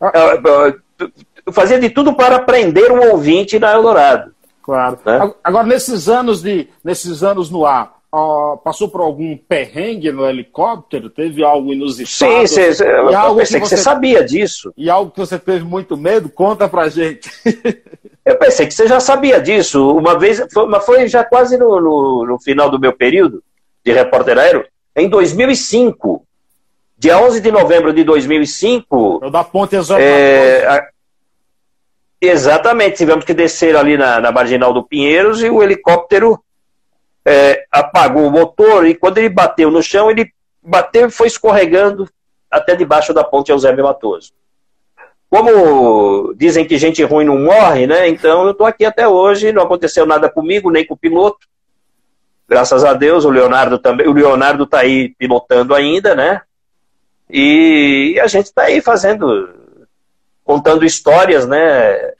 [0.00, 0.12] Ah.
[0.98, 1.08] Eu,
[1.46, 4.34] eu fazia de tudo para aprender o ouvinte na Eldorado.
[4.62, 4.98] Claro.
[5.04, 5.34] Né?
[5.42, 11.10] Agora, nesses anos de, nesses anos no ar, uh, passou por algum perrengue no helicóptero?
[11.10, 12.46] Teve algo inusitado?
[12.46, 14.72] Sim, cê, eu pensei que você sabia disso.
[14.76, 16.30] E algo que você teve muito medo?
[16.30, 17.30] Conta pra gente.
[18.24, 19.94] eu pensei que você já sabia disso.
[19.94, 23.42] Uma vez, foi, mas foi já quase no, no, no final do meu período
[23.84, 24.64] de repórter aéreo,
[24.96, 26.23] em 2005.
[27.04, 29.20] Dia 11 de novembro de 2005.
[29.24, 30.88] Eu da Ponte é,
[32.18, 36.42] Exatamente, tivemos que descer ali na, na marginal do Pinheiros e o helicóptero
[37.22, 42.08] é, apagou o motor e quando ele bateu no chão, ele bateu e foi escorregando
[42.50, 44.32] até debaixo da ponte Eusébio Matoso.
[45.28, 48.08] Como dizem que gente ruim não morre, né?
[48.08, 51.46] Então eu estou aqui até hoje, não aconteceu nada comigo, nem com o piloto.
[52.48, 54.08] Graças a Deus, o Leonardo também.
[54.08, 56.40] O Leonardo está aí pilotando ainda, né?
[57.28, 59.48] E a gente está aí fazendo
[60.44, 62.12] contando histórias, né?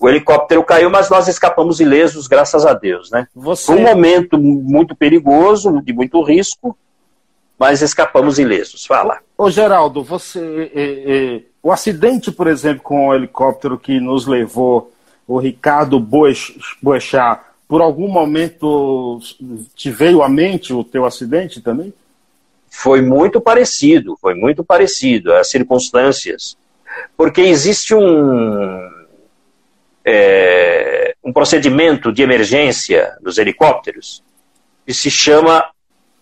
[0.00, 3.28] O helicóptero caiu, mas nós escapamos ilesos, graças a Deus, né?
[3.34, 3.70] Você...
[3.70, 6.76] Um momento muito perigoso, de muito risco,
[7.58, 8.86] mas escapamos ilesos.
[8.86, 9.18] Fala.
[9.36, 10.72] Ô, Geraldo, você.
[10.74, 14.90] É, é, o acidente, por exemplo, com o helicóptero que nos levou
[15.28, 19.20] o Ricardo Boechat, por algum momento
[19.76, 21.92] te veio à mente o teu acidente também?
[22.70, 26.56] Foi muito parecido, foi muito parecido, as circunstâncias.
[27.16, 28.88] Porque existe um,
[30.04, 34.22] é, um procedimento de emergência dos helicópteros
[34.86, 35.68] que se chama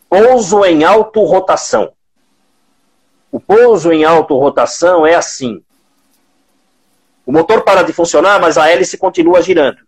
[0.08, 1.92] pouso em autorrotação.
[3.30, 5.62] O pouso em autorrotação é assim.
[7.26, 9.86] O motor para de funcionar, mas a hélice continua girando.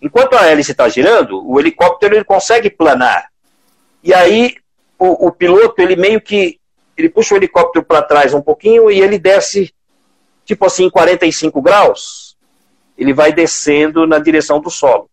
[0.00, 3.28] Enquanto a hélice está girando, o helicóptero ele consegue planar.
[4.02, 4.54] E aí
[5.00, 6.60] o, o piloto ele meio que
[6.94, 9.72] ele puxa o helicóptero para trás um pouquinho e ele desce
[10.44, 12.36] tipo assim 45 graus.
[12.98, 15.08] Ele vai descendo na direção do solo.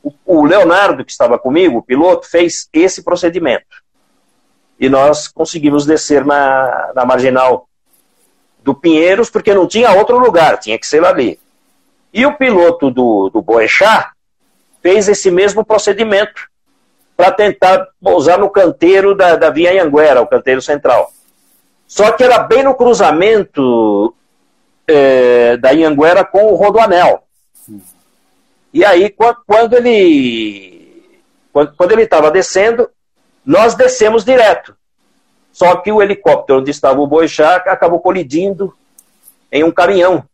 [0.00, 3.82] O, o Leonardo que estava comigo, o piloto, fez esse procedimento.
[4.78, 7.68] E nós conseguimos descer na, na marginal
[8.62, 11.40] do Pinheiros porque não tinha outro lugar, tinha que ser ali.
[12.14, 14.12] E o piloto do, do Boechat
[14.80, 16.49] fez esse mesmo procedimento
[17.20, 21.12] para tentar pousar no canteiro da, da Via Anguera, o canteiro central.
[21.86, 24.14] Só que era bem no cruzamento
[24.88, 27.22] é, da Anguera com o Rodoanel.
[28.72, 29.14] E aí,
[29.46, 31.04] quando ele
[31.52, 32.88] quando ele estava descendo,
[33.44, 34.74] nós descemos direto.
[35.52, 38.72] Só que o helicóptero onde estava o Boixá acabou colidindo
[39.52, 40.24] em um caminhão.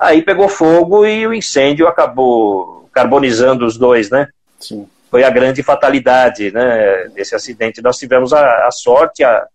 [0.00, 4.26] Aí pegou fogo e o incêndio acabou carbonizando os dois, né?
[4.58, 4.88] Sim.
[5.14, 7.80] Foi a grande fatalidade né, desse acidente.
[7.80, 9.46] Nós tivemos a, a sorte, a,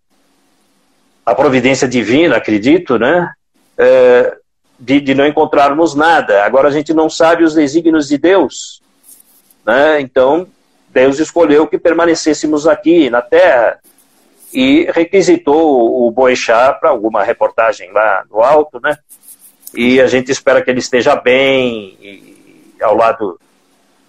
[1.25, 3.29] a providência divina, acredito, né?
[3.77, 4.37] É,
[4.79, 6.45] de, de não encontrarmos nada.
[6.45, 8.81] Agora a gente não sabe os desígnios de Deus.
[9.65, 9.99] Né?
[9.99, 10.47] Então,
[10.87, 13.79] Deus escolheu que permanecêssemos aqui na Terra
[14.53, 18.97] e requisitou o Boixá para alguma reportagem lá no alto, né?
[19.75, 23.37] E a gente espera que ele esteja bem e, ao lado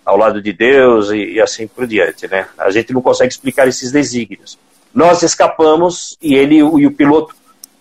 [0.05, 2.47] ao lado de Deus e, e, assim por diante, né?
[2.59, 4.59] A gente não consegue explicar esses desígnios.
[4.95, 7.35] Nós escapamos e ele e o piloto,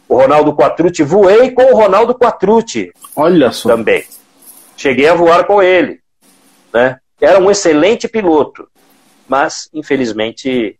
[0.07, 2.91] o Ronaldo Quatrucci, voei com o Ronaldo Quatrucci.
[3.15, 3.69] Olha só.
[3.69, 4.03] Também.
[4.77, 5.99] Cheguei a voar com ele,
[6.73, 6.99] né?
[7.19, 8.67] Era um excelente piloto,
[9.27, 10.79] mas infelizmente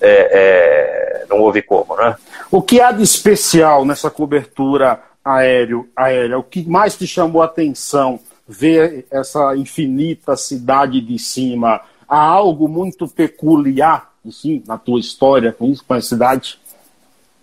[0.00, 2.16] é, é, não houve como, né?
[2.50, 6.38] O que há de especial nessa cobertura aéreo, aérea?
[6.38, 8.20] O que mais te chamou a atenção?
[8.46, 11.80] Ver essa infinita cidade de cima?
[12.08, 16.58] Há algo muito peculiar, assim, na tua história com isso, com a cidade?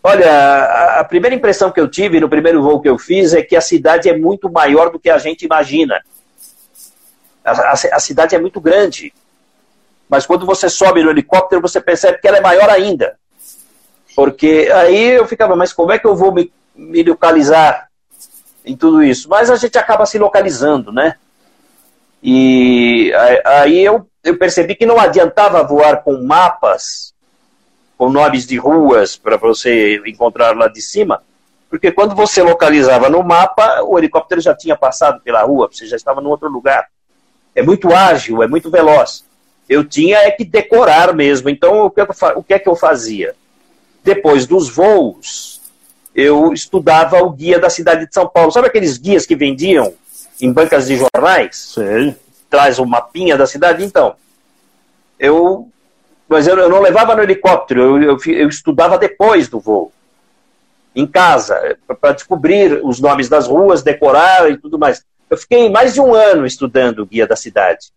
[0.03, 3.55] Olha, a primeira impressão que eu tive no primeiro voo que eu fiz é que
[3.55, 6.01] a cidade é muito maior do que a gente imagina.
[7.43, 9.13] A, a, a cidade é muito grande
[10.11, 13.17] mas quando você sobe no helicóptero, você percebe que ela é maior ainda.
[14.13, 17.87] Porque aí eu ficava, mas como é que eu vou me, me localizar
[18.65, 19.29] em tudo isso?
[19.29, 21.15] Mas a gente acaba se localizando, né?
[22.23, 23.11] E
[23.45, 27.13] aí eu, eu percebi que não adiantava voar com mapas,
[27.97, 31.21] com nomes de ruas para você encontrar lá de cima,
[31.69, 35.95] porque quando você localizava no mapa, o helicóptero já tinha passado pela rua, você já
[35.95, 36.87] estava em outro lugar.
[37.55, 39.23] É muito ágil, é muito veloz
[39.71, 41.49] eu tinha é que decorar mesmo.
[41.49, 43.33] Então, o que, eu, o que é que eu fazia?
[44.03, 45.60] Depois dos voos,
[46.13, 48.51] eu estudava o guia da cidade de São Paulo.
[48.51, 49.93] Sabe aqueles guias que vendiam
[50.39, 51.73] em bancas de jornais?
[51.75, 52.15] Sim.
[52.49, 53.83] Traz o um mapinha da cidade?
[53.83, 54.15] Então,
[55.17, 55.67] eu.
[56.27, 59.91] Mas eu, eu não levava no helicóptero, eu, eu, eu estudava depois do voo.
[60.95, 65.03] Em casa, para descobrir os nomes das ruas, decorar e tudo mais.
[65.29, 67.91] Eu fiquei mais de um ano estudando o guia da cidade.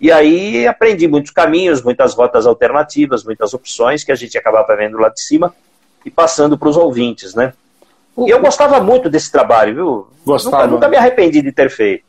[0.00, 4.98] E aí aprendi muitos caminhos, muitas rotas alternativas, muitas opções que a gente acabava vendo
[4.98, 5.52] lá de cima
[6.08, 7.52] e passando para os ouvintes, né?
[8.26, 10.08] E eu gostava muito desse trabalho, viu?
[10.24, 10.64] Gostava.
[10.64, 12.08] Nunca, nunca me arrependi de ter feito.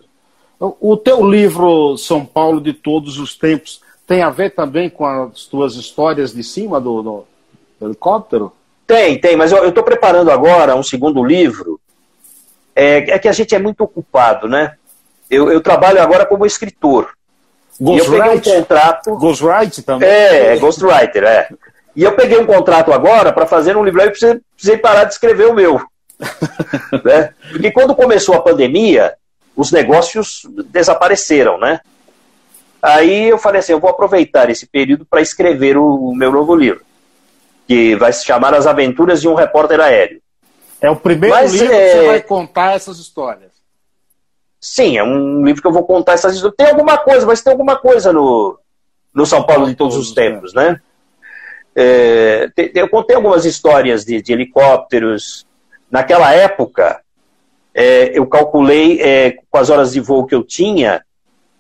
[0.59, 5.45] O teu livro São Paulo de Todos os Tempos tem a ver também com as
[5.45, 7.27] tuas histórias de cima do, do
[7.81, 8.51] helicóptero?
[8.88, 11.79] Tem, tem, mas eu estou preparando agora um segundo livro.
[12.75, 14.75] É, é, que a gente é muito ocupado, né?
[15.29, 17.13] Eu, eu trabalho agora como escritor.
[17.79, 18.25] Ghostwriter?
[18.25, 19.15] Eu peguei um contrato.
[19.15, 20.09] Ghostwriter também?
[20.09, 21.49] É, é Ghostwriter, é.
[21.99, 25.12] E eu peguei um contrato agora para fazer um livro, aí precisei, precisei parar de
[25.12, 25.81] escrever o meu.
[27.03, 27.33] né?
[27.51, 29.15] Porque quando começou a pandemia,
[29.53, 31.81] os negócios desapareceram, né?
[32.81, 36.55] Aí eu falei assim, eu vou aproveitar esse período para escrever o, o, meu novo
[36.55, 36.85] livro,
[37.67, 40.21] que vai se chamar As Aventuras de um Repórter Aéreo.
[40.79, 41.85] É o primeiro Mas, livro é...
[41.85, 43.51] que você vai contar essas histórias.
[44.62, 46.55] Sim, é um livro que eu vou contar essas histórias.
[46.55, 48.57] Tem alguma coisa, mas tem alguma coisa no,
[49.13, 50.79] no São Paulo de todos os tempos, né?
[51.81, 55.47] É, eu contei algumas histórias de, de, helicópteros.
[55.89, 56.99] Naquela época,
[57.73, 61.01] é, eu calculei é, com as horas de voo que eu tinha,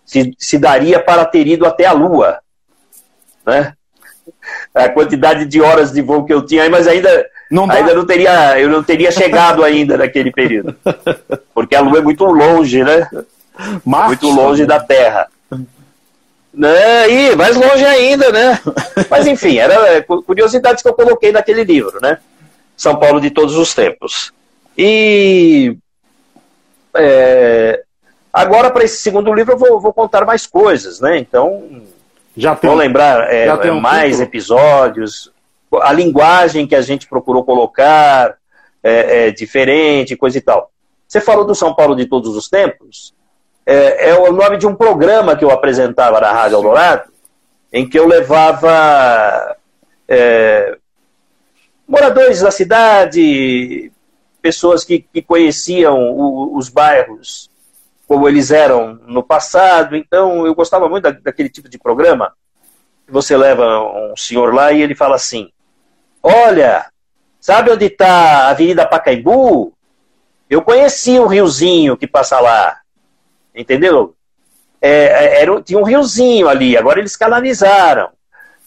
[0.03, 2.39] se, se daria para ter ido até a Lua.
[3.45, 3.73] Né?
[4.75, 8.59] A quantidade de horas de voo que eu tinha, mas ainda não, ainda não teria,
[8.59, 10.75] eu não teria chegado ainda naquele período.
[11.55, 13.07] Porque a Lua é muito longe, né?
[13.85, 15.29] Marte, muito longe da Terra.
[16.59, 17.09] Né?
[17.09, 18.59] E mais longe ainda, né?
[19.09, 22.17] Mas enfim, era é, curiosidades que eu coloquei naquele livro, né?
[22.75, 24.33] São Paulo de todos os tempos.
[24.77, 25.77] E
[26.93, 27.81] é,
[28.33, 31.17] agora, para esse segundo livro, eu vou, vou, contar mais coisas, né?
[31.17, 31.81] Então,
[32.35, 34.23] já tem, vou lembrar é, já um mais título.
[34.23, 35.31] episódios,
[35.81, 38.35] a linguagem que a gente procurou colocar
[38.83, 40.69] é, é, diferente, coisa e tal.
[41.07, 43.13] Você falou do São Paulo de todos os tempos,
[43.69, 47.11] é, é o nome de um programa que eu apresentava na Rádio Eldorado,
[47.71, 49.55] em que eu levava
[50.07, 50.75] é,
[51.87, 53.91] moradores da cidade,
[54.41, 57.47] pessoas que, que conheciam o, os bairros
[58.07, 59.95] como eles eram no passado.
[59.95, 62.33] Então, eu gostava muito da, daquele tipo de programa.
[63.07, 63.63] Você leva
[64.11, 65.51] um senhor lá e ele fala assim:
[66.23, 66.87] Olha,
[67.39, 69.73] sabe onde está a Avenida Pacaembu?
[70.49, 72.78] Eu conheci um riozinho que passa lá.
[73.59, 74.15] Entendeu?
[74.81, 78.07] É, é era, tinha um riozinho ali, agora eles canalizaram.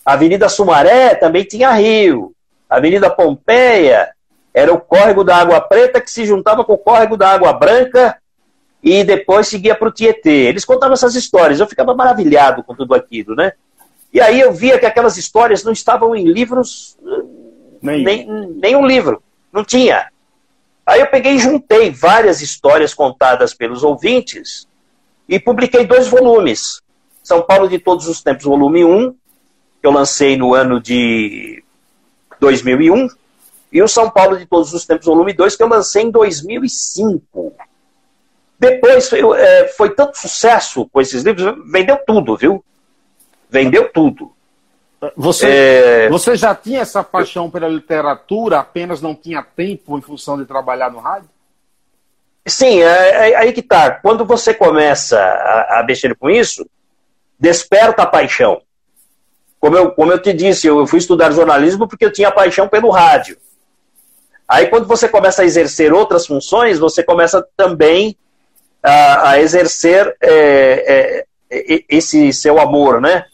[0.04, 2.34] A Avenida Sumaré também tinha rio.
[2.68, 4.10] A Avenida Pompeia
[4.52, 8.18] era o córrego da Água Preta que se juntava com o córrego da Água Branca
[8.82, 10.48] e depois seguia para o Tietê.
[10.48, 13.52] Eles contavam essas histórias, eu ficava maravilhado com tudo aquilo, né?
[14.12, 16.98] E aí eu via que aquelas histórias não estavam em livros,
[17.80, 20.08] nem, nem, nem um livro, não tinha.
[20.84, 24.68] Aí eu peguei e juntei várias histórias contadas pelos ouvintes
[25.28, 26.82] e publiquei dois volumes.
[27.22, 31.62] São Paulo de Todos os Tempos, volume 1, que eu lancei no ano de
[32.40, 33.08] 2001,
[33.72, 37.54] e o São Paulo de Todos os Tempos, volume 2, que eu lancei em 2005.
[38.58, 42.64] Depois foi, é, foi tanto sucesso com esses livros, vendeu tudo, viu?
[43.50, 44.32] Vendeu tudo.
[45.16, 46.08] Você, é...
[46.08, 50.90] você já tinha essa paixão pela literatura, apenas não tinha tempo em função de trabalhar
[50.92, 51.28] no rádio?
[52.46, 53.90] Sim, é, é, aí que tá.
[53.90, 55.18] Quando você começa
[55.68, 56.68] a, mexer com isso,
[57.38, 58.60] desperta a paixão.
[59.60, 62.90] Como eu, como eu te disse, eu fui estudar jornalismo porque eu tinha paixão pelo
[62.90, 63.36] rádio.
[64.48, 68.16] Aí, quando você começa a exercer outras funções, você começa também
[68.82, 73.24] a, a exercer é, é, esse seu amor, né?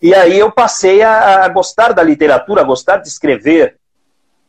[0.00, 3.76] E aí eu passei a, a, gostar da literatura, a gostar de escrever.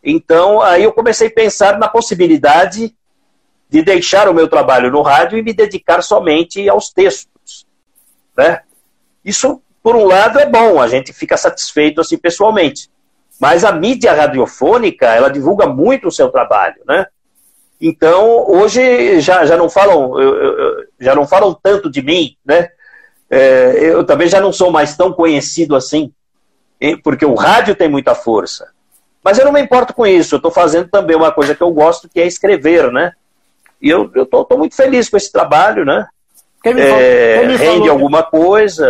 [0.03, 2.95] Então, aí eu comecei a pensar na possibilidade
[3.69, 7.65] de deixar o meu trabalho no rádio e me dedicar somente aos textos,
[8.37, 8.61] né?
[9.23, 12.89] Isso, por um lado, é bom, a gente fica satisfeito assim pessoalmente.
[13.39, 17.07] Mas a mídia radiofônica, ela divulga muito o seu trabalho, né?
[17.81, 20.13] Então, hoje já, já não falam
[20.99, 22.69] já não falam tanto de mim, né?
[23.29, 26.13] É, eu também já não sou mais tão conhecido assim,
[27.03, 28.71] porque o rádio tem muita força.
[29.23, 31.71] Mas eu não me importo com isso, eu estou fazendo também uma coisa que eu
[31.71, 33.11] gosto, que é escrever, né?
[33.81, 36.07] E eu estou muito feliz com esse trabalho, né?
[36.63, 37.91] Quem me, é, quem me rende falou...
[37.91, 38.87] alguma coisa,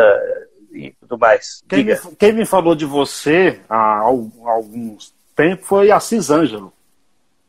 [0.71, 1.63] e tudo mais.
[1.67, 6.71] Quem me, quem me, falou de você há, alguns tempos foi Assis Ângelo.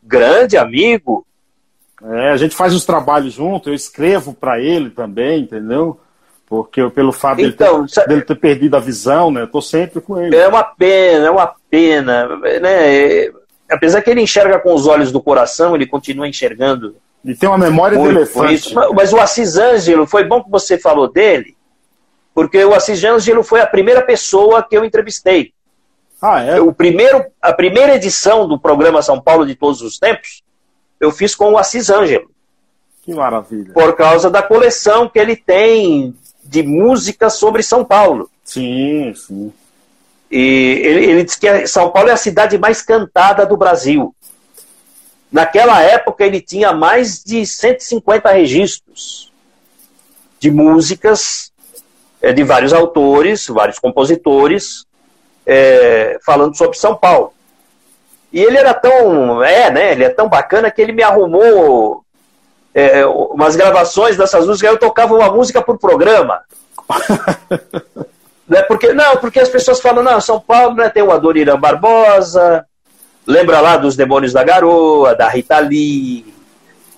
[0.03, 1.27] Grande amigo.
[2.03, 5.99] É, a gente faz os trabalhos junto, eu escrevo para ele também, entendeu?
[6.47, 9.43] Porque pelo fato então, dele, ter, dele, ter, perdido a visão, né?
[9.43, 10.37] Eu tô sempre com ele.
[10.37, 12.37] É uma pena, é uma pena.
[12.37, 12.61] Né?
[12.63, 13.33] É,
[13.71, 16.97] apesar que ele enxerga com os olhos do coração, ele continua enxergando.
[17.27, 18.73] Ele tem uma memória de elefante.
[18.73, 21.57] Mas, mas o Assis Ângelo, foi bom que você falou dele,
[22.33, 25.53] porque o Assis Ângelo foi a primeira pessoa que eu entrevistei.
[26.23, 26.61] Ah, é?
[26.61, 30.45] O primeiro, a primeira edição do programa São Paulo de Todos os Tempos,
[31.01, 32.31] eu fiz com o Assis Ângelo.
[33.03, 33.73] Que maravilha.
[33.73, 38.31] Por causa da coleção que ele tem de música sobre São Paulo.
[38.45, 39.53] Sim, sim.
[40.31, 44.15] E ele, ele diz que São Paulo é a cidade mais cantada do Brasil.
[45.31, 49.33] Naquela época ele tinha mais de 150 registros
[50.39, 51.53] de músicas
[52.23, 54.85] é, de vários autores, vários compositores,
[55.45, 57.33] é, falando sobre São Paulo.
[58.33, 62.05] E ele era tão, é, né, ele é tão bacana que ele me arrumou
[62.75, 66.43] é, umas gravações dessas músicas, eu tocava uma música por programa.
[68.47, 72.67] né, porque, não, porque as pessoas falam, não, São Paulo né, tem o Adoniran Barbosa,
[73.27, 76.33] lembra lá dos Demônios da Garoa, da Rita Lee,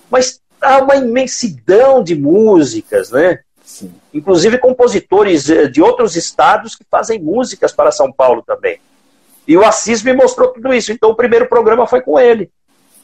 [0.09, 3.39] mas há uma imensidão de músicas, né?
[3.63, 3.93] Sim.
[4.13, 8.79] Inclusive compositores eh, de outros estados que fazem músicas para São Paulo também.
[9.47, 10.91] E o Assis me mostrou tudo isso.
[10.91, 12.49] Então o primeiro programa foi com ele.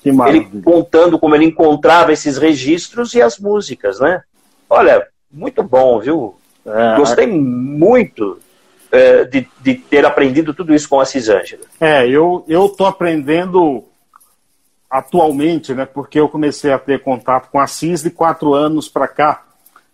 [0.04, 4.22] ele contando como ele encontrava esses registros e as músicas, né?
[4.70, 6.36] Olha, muito bom, viu?
[6.66, 8.40] É, Gostei muito
[8.96, 11.64] é, de, de, ter aprendido tudo isso com a Cisângela.
[11.80, 13.84] É, eu tô aprendendo
[14.90, 15.86] atualmente, né?
[15.86, 19.44] Porque eu comecei a ter contato com a CIS de quatro anos para cá.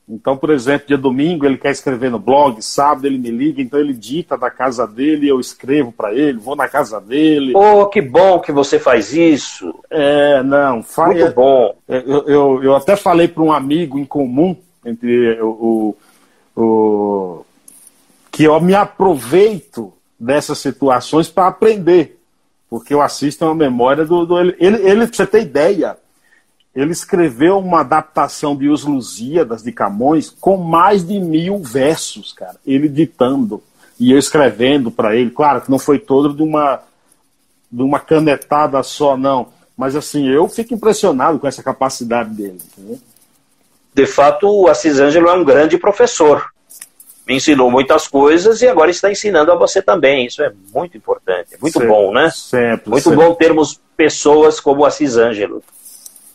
[0.08, 3.80] Então, por exemplo, dia domingo ele quer escrever no blog, sábado ele me liga, então
[3.80, 7.54] ele dita da casa dele, eu escrevo para ele, vou na casa dele.
[7.56, 9.74] Oh, que bom que você faz isso.
[9.90, 11.18] É, não, faz.
[11.18, 11.76] Muito bom.
[11.88, 15.96] É, eu, eu, eu até falei para um amigo em comum entre o,
[16.56, 17.46] o, o
[18.32, 22.20] que eu me aproveito dessas situações para aprender,
[22.70, 25.98] porque eu assisto uma memória do, do ele, ele, você ter ideia,
[26.74, 32.56] ele escreveu uma adaptação de Os Lusíadas de Camões com mais de mil versos, cara.
[32.66, 33.62] Ele ditando
[34.00, 35.32] e eu escrevendo para ele.
[35.32, 36.82] Claro que não foi todo de uma,
[37.70, 39.50] de uma canetada só, não.
[39.76, 42.62] Mas assim, eu fico impressionado com essa capacidade dele.
[42.78, 43.00] Entendeu?
[43.94, 46.51] De fato, o Assis Ângelo é um grande professor.
[47.28, 50.26] Me ensinou muitas coisas e agora está ensinando a você também.
[50.26, 51.54] Isso é muito importante.
[51.54, 52.30] É muito sempre, bom, né?
[52.34, 52.90] Sempre.
[52.90, 53.26] Muito sempre.
[53.26, 55.64] bom termos pessoas como Assis Ângelo.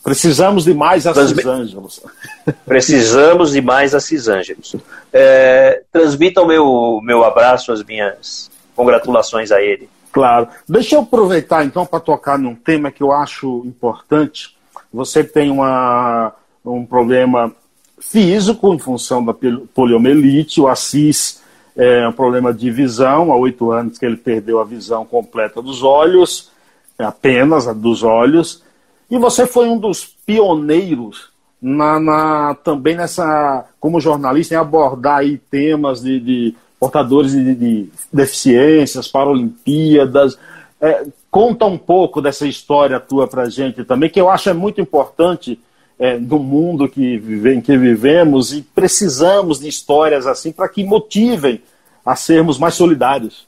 [0.03, 2.01] Precisamos de mais Assis Ângelos.
[2.65, 4.77] Precisamos de mais Assis Ângelos.
[5.13, 9.89] É, transmita o meu, meu abraço, as minhas congratulações a ele.
[10.13, 10.49] Claro.
[10.69, 14.57] Deixa eu aproveitar então para tocar num tema que eu acho importante.
[14.93, 16.33] Você tem uma,
[16.65, 17.53] um problema
[17.99, 19.35] físico em função da
[19.75, 21.43] poliomielite, o Assis
[21.77, 25.83] é um problema de visão, há oito anos que ele perdeu a visão completa dos
[25.83, 26.51] olhos,
[26.99, 28.63] apenas a dos olhos,
[29.11, 31.31] e você foi um dos pioneiros
[31.61, 37.91] na, na, também nessa, como jornalista, em abordar aí temas de, de portadores de, de,
[38.13, 40.39] deficiências, Paralimpíadas.
[40.81, 44.81] É, conta um pouco dessa história tua para gente também, que eu acho é muito
[44.81, 45.59] importante
[45.99, 47.15] é, no mundo que
[47.47, 51.63] em que vivemos e precisamos de histórias assim para que motivem
[52.05, 53.47] a sermos mais solidários.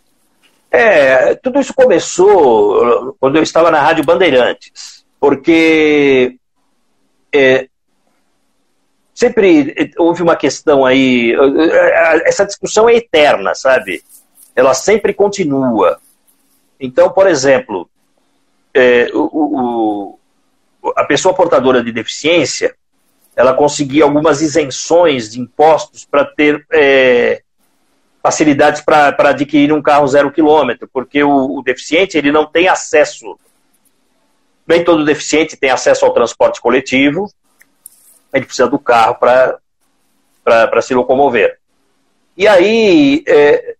[0.70, 6.36] É, tudo isso começou quando eu estava na Rádio Bandeirantes porque
[7.34, 7.68] é,
[9.14, 11.34] sempre houve uma questão aí,
[12.24, 14.02] essa discussão é eterna, sabe?
[14.54, 15.98] Ela sempre continua.
[16.78, 17.88] Então, por exemplo,
[18.72, 20.17] é, o, o,
[20.96, 22.74] a pessoa portadora de deficiência,
[23.36, 27.42] ela conseguia algumas isenções de impostos para ter é,
[28.22, 33.38] facilidades para adquirir um carro zero quilômetro, porque o, o deficiente ele não tem acesso
[34.68, 37.32] nem todo deficiente tem acesso ao transporte coletivo,
[38.34, 41.58] ele precisa do carro para se locomover.
[42.36, 43.76] E aí, é,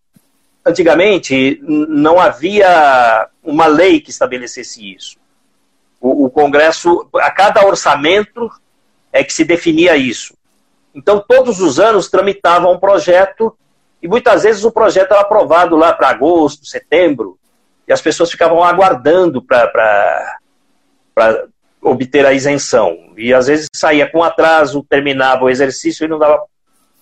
[0.65, 5.19] antigamente, não havia uma lei que estabelecesse isso.
[6.01, 8.51] O, o, Congresso, a cada orçamento,
[9.13, 10.35] é que se definia isso.
[10.95, 13.57] Então, todos os anos tramitava um projeto,
[14.03, 17.39] e muitas vezes o projeto era aprovado lá para agosto, setembro,
[17.87, 20.39] e as pessoas ficavam aguardando para
[21.83, 23.13] obter a isenção.
[23.17, 26.43] E às vezes saía com atraso, terminava o exercício e não dava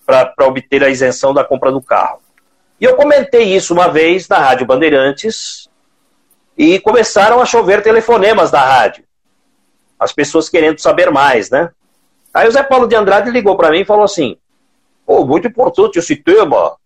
[0.06, 2.20] para obter a isenção da compra do carro.
[2.80, 5.68] E eu comentei isso uma vez na Rádio Bandeirantes
[6.56, 9.04] e começaram a chover telefonemas da rádio.
[9.98, 11.70] As pessoas querendo saber mais, né?
[12.32, 14.36] Aí o Zé Paulo de Andrade ligou para mim e falou assim:
[15.06, 16.76] oh, muito importante esse tema,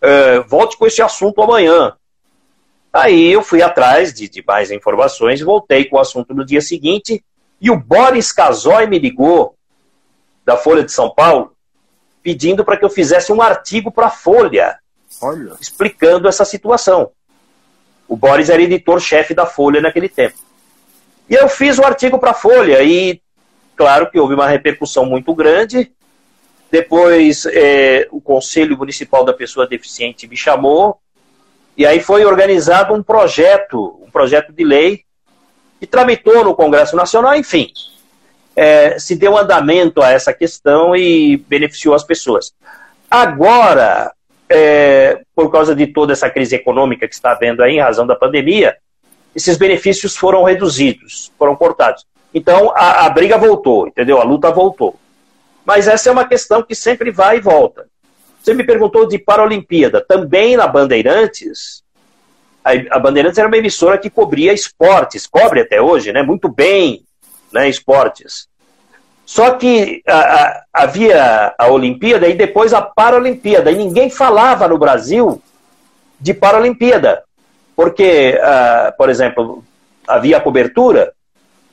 [0.00, 1.94] é, volte com esse assunto amanhã.
[2.92, 7.24] Aí eu fui atrás de, de mais informações, voltei com o assunto no dia seguinte,
[7.60, 9.54] e o Boris Casoy me ligou,
[10.44, 11.52] da Folha de São Paulo,
[12.22, 14.78] pedindo para que eu fizesse um artigo para a Folha,
[15.20, 15.54] Olha.
[15.60, 17.12] explicando essa situação.
[18.08, 20.38] O Boris era editor-chefe da Folha naquele tempo.
[21.28, 23.20] E eu fiz o um artigo para a Folha, e
[23.76, 25.92] claro que houve uma repercussão muito grande.
[26.70, 30.98] Depois, é, o Conselho Municipal da Pessoa Deficiente me chamou,
[31.76, 35.04] e aí foi organizado um projeto, um projeto de lei,
[35.78, 37.70] que tramitou no Congresso Nacional, enfim.
[38.56, 42.52] É, se deu andamento a essa questão e beneficiou as pessoas.
[43.08, 44.12] Agora,
[44.48, 48.16] é, por causa de toda essa crise econômica que está havendo aí, em razão da
[48.16, 48.76] pandemia,
[49.34, 52.06] esses benefícios foram reduzidos, foram cortados.
[52.32, 54.20] Então, a, a briga voltou, entendeu?
[54.20, 54.96] A luta voltou.
[55.64, 57.86] Mas essa é uma questão que sempre vai e volta.
[58.42, 60.00] Você me perguntou de Paralimpíada.
[60.00, 61.82] Também na Bandeirantes,
[62.90, 66.22] a Bandeirantes era uma emissora que cobria esportes, cobre até hoje, né?
[66.22, 67.02] Muito bem,
[67.52, 67.68] né?
[67.68, 68.47] Esportes.
[69.28, 73.70] Só que a, a, havia a Olimpíada e depois a Paralimpíada.
[73.70, 75.42] E ninguém falava no Brasil
[76.18, 77.22] de Paralimpíada.
[77.76, 79.62] Porque, uh, por exemplo,
[80.06, 81.12] havia cobertura,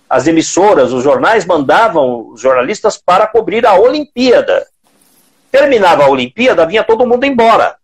[0.10, 4.68] as emissoras, os jornais mandavam os jornalistas para cobrir a Olimpíada.
[5.50, 7.78] Terminava a Olimpíada, vinha todo mundo embora.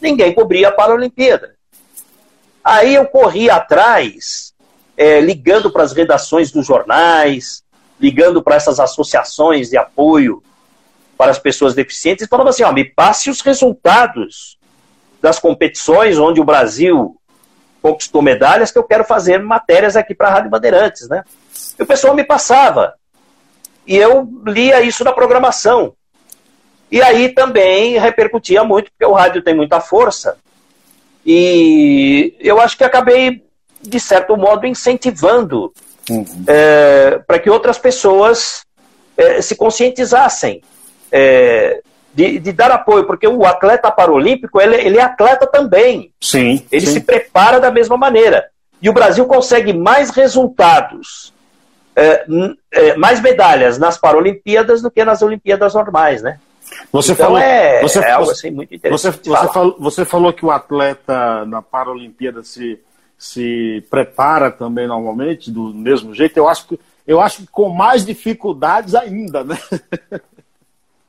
[0.00, 1.56] Ninguém cobria a Olimpíada.
[2.62, 4.54] Aí eu corri atrás,
[4.96, 7.64] é, ligando para as redações dos jornais,
[8.00, 10.42] ligando para essas associações de apoio
[11.16, 14.58] para as pessoas deficientes, e falava assim: ó, me passe os resultados
[15.20, 17.16] das competições onde o Brasil
[17.80, 21.24] conquistou medalhas, que eu quero fazer matérias aqui para a Rádio Bandeirantes, né?
[21.78, 22.94] E o pessoal me passava.
[23.86, 25.94] E eu lia isso na programação.
[26.90, 30.36] E aí também repercutia muito, porque o rádio tem muita força.
[31.24, 33.44] E eu acho que acabei,
[33.80, 35.72] de certo modo, incentivando
[36.10, 36.24] uhum.
[36.46, 38.62] é, para que outras pessoas
[39.16, 40.62] é, se conscientizassem
[41.10, 41.80] é,
[42.14, 46.12] de, de, dar apoio, porque o atleta paralímpico ele, ele é atleta também.
[46.20, 46.66] Sim.
[46.72, 46.92] Ele sim.
[46.94, 48.48] se prepara da mesma maneira.
[48.80, 51.32] E o Brasil consegue mais resultados,
[51.94, 52.26] é,
[52.72, 56.38] é, mais medalhas nas Paralimpíadas do que nas Olimpíadas normais, né?
[56.92, 59.12] Você então falou, é, você, é algo assim muito interessante.
[59.12, 62.78] Você, você, falou, você falou que o atleta na Paralimpíada se,
[63.18, 66.36] se prepara também normalmente, do mesmo jeito.
[66.36, 69.58] Eu acho que, eu acho que com mais dificuldades ainda, né?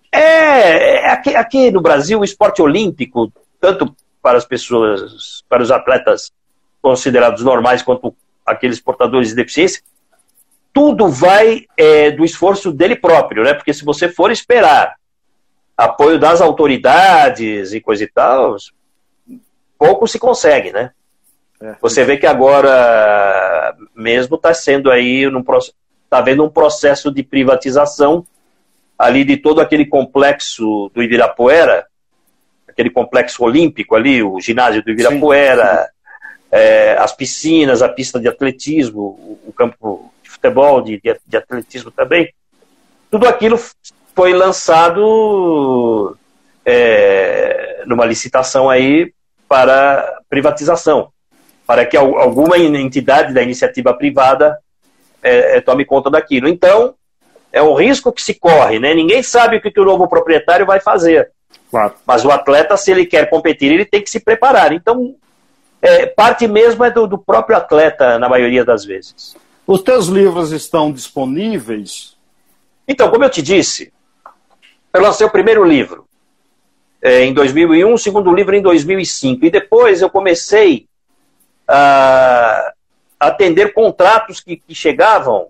[0.09, 5.69] É, é, aqui, aqui no Brasil, o esporte olímpico, tanto para as pessoas, para os
[5.69, 6.31] atletas
[6.81, 9.83] considerados normais, quanto aqueles portadores de deficiência,
[10.73, 13.53] tudo vai é, do esforço dele próprio, né?
[13.53, 14.95] Porque se você for esperar
[15.75, 18.55] apoio das autoridades e coisa e tal,
[19.77, 20.91] pouco se consegue, né?
[21.61, 21.75] É.
[21.81, 25.23] Você vê que agora mesmo está sendo aí,
[26.03, 28.25] está vendo um processo de privatização
[28.97, 31.85] ali de todo aquele complexo do Ibirapuera,
[32.67, 35.89] aquele complexo olímpico ali, o ginásio do Ibirapuera,
[36.51, 41.37] é, as piscinas, a pista de atletismo, o, o campo de futebol, de, de, de,
[41.37, 42.33] atletismo também,
[43.11, 43.59] tudo aquilo
[44.15, 46.17] foi lançado
[46.65, 49.13] é, numa licitação aí
[49.47, 51.11] para privatização,
[51.67, 54.57] para que alguma entidade da iniciativa privada
[55.21, 56.47] é, é tome conta daquilo.
[56.47, 56.95] Então,
[57.51, 58.93] é um risco que se corre, né?
[58.93, 61.29] Ninguém sabe o que, que o novo proprietário vai fazer.
[61.69, 61.93] Claro.
[62.05, 64.71] Mas o atleta, se ele quer competir, ele tem que se preparar.
[64.71, 65.13] Então,
[65.81, 69.35] é, parte mesmo é do, do, próprio atleta, na maioria das vezes.
[69.65, 72.15] Os teus livros estão disponíveis?
[72.87, 73.91] Então, como eu te disse,
[74.93, 76.05] eu lancei o primeiro livro
[77.01, 79.45] é, em 2001, o segundo livro em 2005.
[79.45, 80.87] E depois eu comecei
[81.67, 82.73] a
[83.19, 85.49] atender contratos que, que chegavam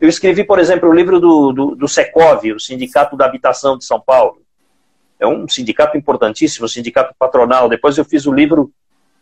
[0.00, 3.84] eu escrevi, por exemplo, o livro do, do, do Secov, o Sindicato da Habitação de
[3.84, 4.42] São Paulo.
[5.18, 7.68] É um sindicato importantíssimo, sindicato patronal.
[7.68, 8.70] Depois eu fiz o livro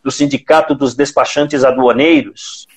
[0.03, 2.67] do Sindicato dos Despachantes Aduaneiros.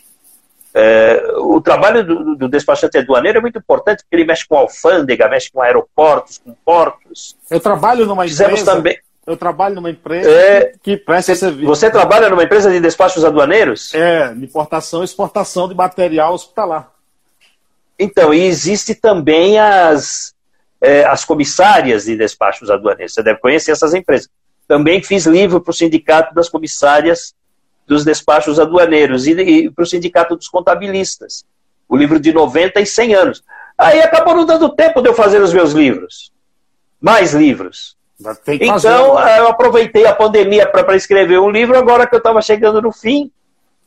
[0.72, 5.26] É, o trabalho do, do, despachante aduaneiro é muito importante, porque ele mexe com alfândega,
[5.26, 7.36] mexe com aeroportos, com portos.
[7.50, 8.76] Eu trabalho numa Fizemos empresa.
[8.76, 8.98] Também...
[9.28, 11.66] Eu trabalho numa empresa é, que presta você, serviço.
[11.66, 13.92] Você trabalha numa empresa de despachos aduaneiros?
[13.92, 16.90] É, de importação e exportação de material hospitalar.
[17.98, 20.34] Então, e existe também as,
[20.80, 23.12] é, as comissárias de despachos aduaneiros.
[23.12, 24.30] Você deve conhecer essas empresas.
[24.66, 27.34] Também fiz livro para o Sindicato das Comissárias
[27.86, 31.44] dos Despachos Aduaneiros e, e para o Sindicato dos Contabilistas.
[31.86, 33.44] O livro de 90 e 100 anos.
[33.76, 36.32] Aí acabou não dando tempo de eu fazer os meus livros.
[36.98, 37.97] Mais livros.
[38.60, 39.38] Então, né?
[39.38, 41.78] eu aproveitei a pandemia para escrever um livro.
[41.78, 43.30] Agora que eu estava chegando no fim,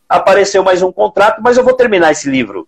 [0.08, 2.68] apareceu mais um contrato, mas eu vou terminar esse livro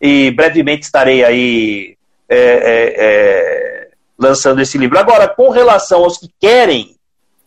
[0.00, 1.96] e brevemente estarei aí
[2.28, 3.88] é, é, é,
[4.18, 4.98] lançando esse livro.
[4.98, 6.96] Agora, com relação aos que querem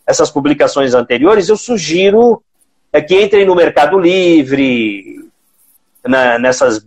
[0.08, 2.42] essas publicações anteriores, eu sugiro
[2.92, 5.30] é, que entrem no Mercado Livre,
[6.04, 6.86] na, nessas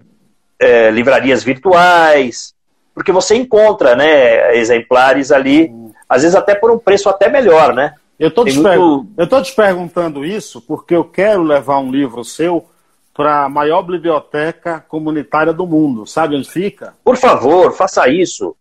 [0.58, 2.54] é, livrarias virtuais,
[2.94, 5.72] porque você encontra né, exemplares ali,
[6.12, 7.94] às vezes até por um preço até melhor, né?
[8.18, 9.06] Eu estou te, muito...
[9.42, 12.68] te perguntando isso porque eu quero levar um livro seu
[13.14, 16.06] para a maior biblioteca comunitária do mundo.
[16.06, 16.94] Sabe onde fica?
[17.02, 18.54] Por favor, faça isso.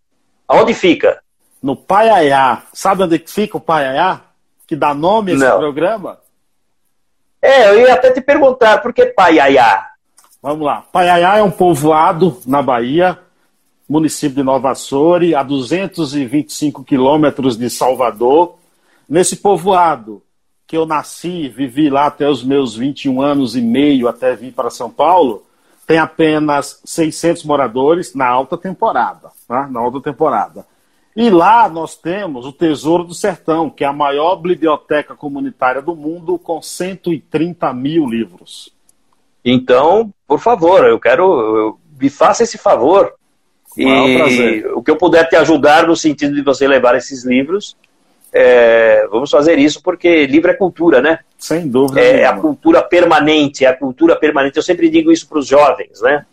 [0.47, 1.21] Aonde fica?
[1.61, 2.63] No Paiaiá.
[2.73, 4.21] Sabe onde fica o Paiaiá?
[4.65, 5.59] Que dá nome a esse Não.
[5.59, 6.19] programa?
[7.41, 9.89] É, eu ia até te perguntar, por que Paiaiá?
[10.41, 10.85] Vamos lá.
[10.89, 13.19] Paiaiá é um povoado na Bahia,
[13.91, 18.55] município de Nova Açores, a 225 quilômetros de Salvador.
[19.07, 20.23] Nesse povoado
[20.65, 24.69] que eu nasci, vivi lá até os meus 21 anos e meio, até vir para
[24.69, 25.43] São Paulo,
[25.85, 29.29] tem apenas 600 moradores na alta temporada.
[29.45, 29.67] Tá?
[29.67, 30.65] Na alta temporada.
[31.13, 35.93] E lá nós temos o Tesouro do Sertão, que é a maior biblioteca comunitária do
[35.93, 38.73] mundo, com 130 mil livros.
[39.43, 41.57] Então, por favor, eu quero.
[41.57, 43.13] Eu me faça esse favor.
[43.77, 47.77] E o que eu puder te ajudar no sentido de você levar esses livros,
[48.33, 51.19] é, vamos fazer isso porque livro é cultura, né?
[51.37, 51.99] Sem dúvida.
[51.99, 54.57] É, é a cultura permanente, é a cultura permanente.
[54.57, 56.25] Eu sempre digo isso para os jovens, né?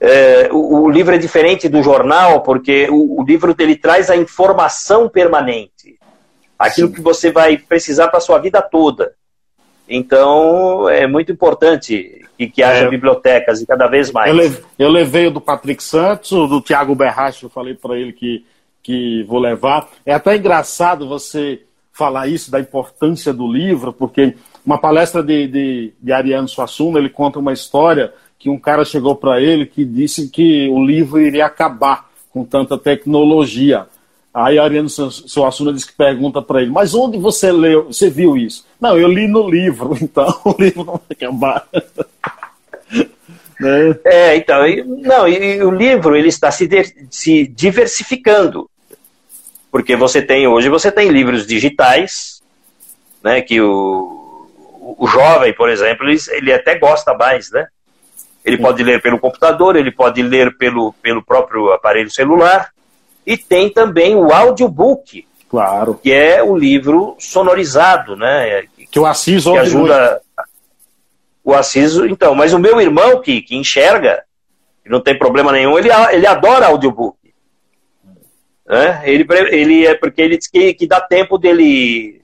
[0.00, 4.16] É, o, o, livro é diferente do jornal porque o, o livro dele traz a
[4.16, 5.96] informação permanente,
[6.58, 6.94] aquilo Sim.
[6.94, 9.14] que você vai precisar para sua vida toda.
[9.94, 12.88] Então é muito importante que, que haja é.
[12.88, 14.30] bibliotecas e cada vez mais.
[14.30, 17.98] Eu levei, eu levei o do Patrick Santos, o do Tiago Berracho, eu falei para
[17.98, 18.44] ele que
[18.82, 19.88] que vou levar.
[20.04, 21.62] É até engraçado você
[21.92, 24.34] falar isso, da importância do livro, porque
[24.64, 29.14] uma palestra de, de, de Ariano Suassuna, ele conta uma história que um cara chegou
[29.14, 33.86] para ele que disse que o livro iria acabar com tanta tecnologia.
[34.34, 38.64] Aí Ariano Suassuna diz que pergunta para ele, mas onde você leu, você viu isso?
[38.82, 41.66] Não, eu li no livro, então o livro não vai acabar.
[43.58, 43.98] né?
[44.04, 44.60] É, então,
[45.02, 46.68] não, e o livro ele está se,
[47.10, 48.68] se diversificando
[49.72, 52.42] porque você tem hoje você tem livros digitais,
[53.24, 54.46] né, que o,
[54.98, 57.66] o jovem, por exemplo, ele, ele até gosta mais, né?
[58.44, 58.62] Ele Sim.
[58.62, 62.70] pode ler pelo computador, ele pode ler pelo, pelo próprio aparelho celular,
[63.24, 65.94] e tem também o audiobook, claro.
[65.94, 68.64] que é o livro sonorizado, né?
[68.92, 70.48] Que, o Assis que ajuda muito.
[71.42, 74.22] o Assis, então, mas o meu irmão que, que enxerga,
[74.84, 77.16] que não tem problema nenhum, ele, ele adora audiobook.
[78.66, 79.02] Né?
[79.04, 82.22] Ele, ele é porque ele diz que, que dá tempo dele,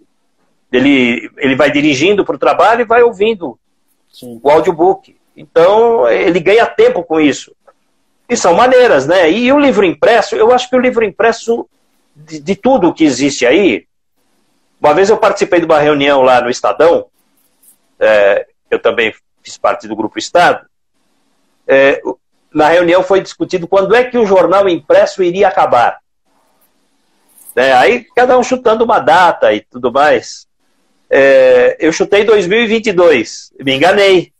[0.70, 1.30] dele.
[1.36, 3.58] Ele vai dirigindo para o trabalho e vai ouvindo
[4.12, 4.38] Sim.
[4.42, 5.16] o audiobook.
[5.36, 7.54] Então, ele ganha tempo com isso.
[8.28, 9.30] E são maneiras, né?
[9.30, 11.66] E o livro impresso, eu acho que o livro impresso
[12.14, 13.86] de, de tudo que existe aí.
[14.80, 17.06] Uma vez eu participei de uma reunião lá no Estadão,
[17.98, 19.12] é, eu também
[19.42, 20.66] fiz parte do Grupo Estado.
[21.66, 22.00] É,
[22.52, 25.98] na reunião foi discutido quando é que o jornal impresso iria acabar.
[27.54, 27.72] Né?
[27.72, 30.46] Aí cada um chutando uma data e tudo mais.
[31.10, 34.32] É, eu chutei 2022, me enganei.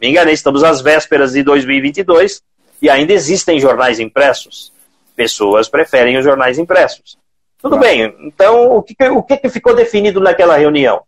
[0.00, 2.42] Me enganei, estamos às vésperas de 2022
[2.80, 4.72] e ainda existem jornais impressos.
[5.14, 7.18] Pessoas preferem os jornais impressos.
[7.60, 7.78] Tudo ah.
[7.78, 11.02] bem, então o que, o que ficou definido naquela reunião?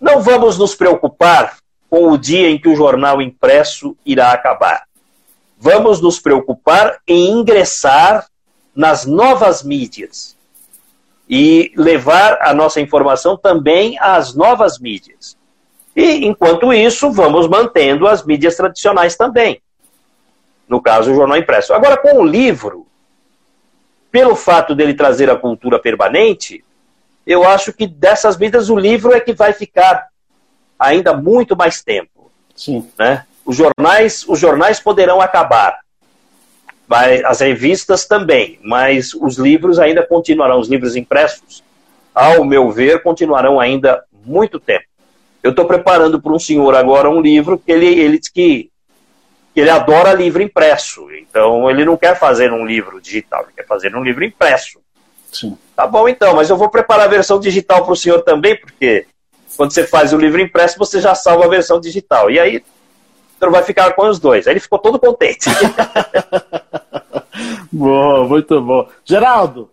[0.00, 1.56] Não vamos nos preocupar
[1.90, 4.84] com o dia em que o jornal impresso irá acabar.
[5.58, 8.26] Vamos nos preocupar em ingressar
[8.74, 10.36] nas novas mídias
[11.28, 15.36] e levar a nossa informação também às novas mídias.
[15.96, 19.60] E, enquanto isso, vamos mantendo as mídias tradicionais também.
[20.68, 21.74] No caso, o jornal impresso.
[21.74, 22.86] Agora, com o livro,
[24.10, 26.64] pelo fato dele trazer a cultura permanente,
[27.26, 30.08] eu acho que dessas mídias o livro é que vai ficar
[30.78, 32.30] ainda muito mais tempo.
[32.54, 32.88] Sim.
[32.98, 33.24] Né?
[33.44, 35.78] Os jornais, os jornais poderão acabar,
[36.86, 41.62] mas as revistas também, mas os livros ainda continuarão, os livros impressos,
[42.14, 44.84] ao meu ver, continuarão ainda muito tempo.
[45.42, 48.70] Eu estou preparando para um senhor agora um livro que ele, ele diz que
[49.54, 53.94] ele adora livro impresso, então ele não quer fazer um livro digital, ele quer fazer
[53.96, 54.80] um livro impresso.
[55.32, 55.58] Sim.
[55.74, 59.06] Tá bom então, mas eu vou preparar a versão digital para o senhor também, porque
[59.56, 62.30] quando você faz o livro impresso, você já salva a versão digital.
[62.30, 62.62] E aí
[63.38, 64.46] então vai ficar com os dois.
[64.46, 65.48] Aí ele ficou todo contente.
[67.70, 68.88] Boa, muito bom.
[69.04, 69.70] Geraldo,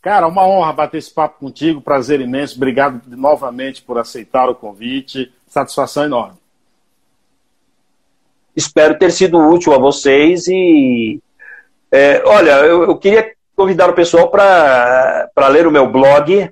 [0.00, 2.54] cara, uma honra bater esse papo contigo, prazer imenso.
[2.56, 5.32] Obrigado novamente por aceitar o convite.
[5.48, 6.37] Satisfação enorme.
[8.58, 11.22] Espero ter sido útil a vocês e.
[11.92, 16.50] É, olha, eu, eu, queria convidar o pessoal para ler o meu blog.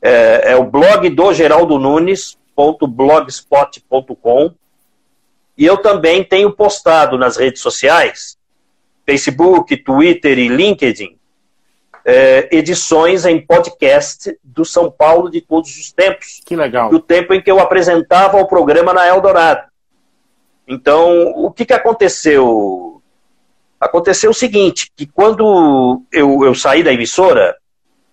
[0.00, 4.54] É, é o blog do Geraldo Nunes.blogspot.com
[5.58, 8.38] e eu também tenho postado nas redes sociais,
[9.04, 11.18] Facebook, Twitter e LinkedIn,
[12.02, 16.40] é, edições em podcast do São Paulo de todos os tempos.
[16.46, 16.88] Que legal.
[16.88, 19.69] Do tempo em que eu apresentava o programa na Eldorado.
[20.70, 23.02] Então, o que, que aconteceu?
[23.80, 27.56] Aconteceu o seguinte, que quando eu, eu saí da emissora,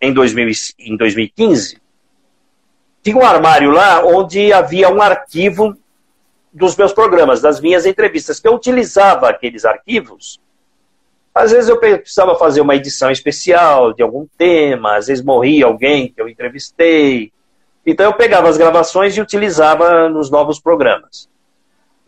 [0.02, 0.50] em, 2000,
[0.80, 1.80] em 2015,
[3.04, 5.78] tinha um armário lá onde havia um arquivo
[6.52, 10.40] dos meus programas, das minhas entrevistas, que eu utilizava aqueles arquivos.
[11.36, 16.08] Às vezes eu precisava fazer uma edição especial de algum tema, às vezes morria alguém
[16.08, 17.32] que eu entrevistei.
[17.86, 21.30] Então eu pegava as gravações e utilizava nos novos programas.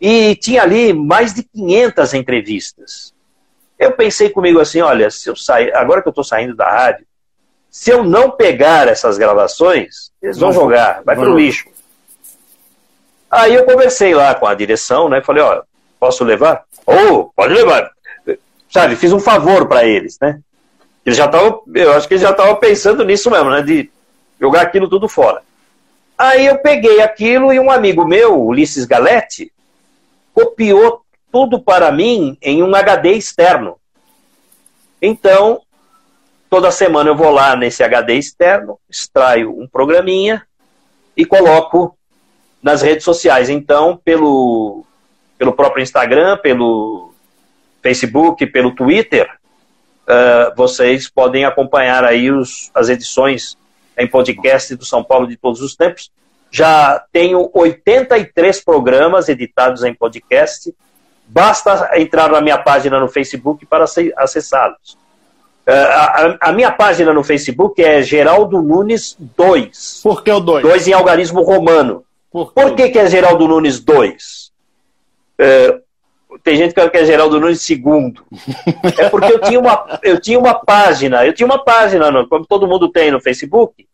[0.00, 3.14] E tinha ali mais de 500 entrevistas.
[3.78, 7.06] Eu pensei comigo assim, olha, se eu sair, agora que eu estou saindo da rádio,
[7.70, 11.68] se eu não pegar essas gravações, eles vão jogar, vai para o lixo.
[13.30, 15.22] Aí eu conversei lá com a direção, né?
[15.22, 15.62] Falei, ó,
[16.00, 16.64] Posso levar?
[16.86, 17.90] Oh, pode levar.
[18.70, 20.40] Sabe, fiz um favor para eles, né?
[21.04, 23.60] Eles já estavam, eu acho que eles já estavam pensando nisso mesmo, né?
[23.60, 23.90] De
[24.40, 25.42] jogar aquilo tudo fora.
[26.16, 29.52] Aí eu peguei aquilo e um amigo meu, Ulisses Galete,
[30.34, 33.76] copiou tudo para mim em um HD externo.
[35.00, 35.62] Então,
[36.48, 40.46] toda semana eu vou lá nesse HD externo, extraio um programinha
[41.16, 41.96] e coloco
[42.62, 43.48] nas redes sociais.
[43.48, 44.84] Então, pelo,
[45.38, 47.14] pelo próprio Instagram, pelo
[47.82, 49.30] Facebook, pelo Twitter,
[50.06, 53.56] uh, vocês podem acompanhar aí os, as edições
[53.96, 56.10] em podcast do São Paulo de todos os tempos.
[56.50, 60.74] Já tenho 83 programas editados em podcast.
[61.26, 64.98] Basta entrar na minha página no Facebook para acessá-los.
[65.66, 70.00] Uh, a, minha página no Facebook é Geraldo Nunes 2.
[70.02, 70.62] Por que o 2?
[70.62, 72.04] 2 em algarismo romano.
[72.32, 74.50] Por, Por que, que é Geraldo Nunes 2?
[75.40, 78.24] Uh, tem gente que é Geraldo Nunes segundo.
[78.98, 82.66] É porque eu tinha uma, eu tinha uma página, eu tinha uma página, como todo
[82.66, 83.86] mundo tem no Facebook,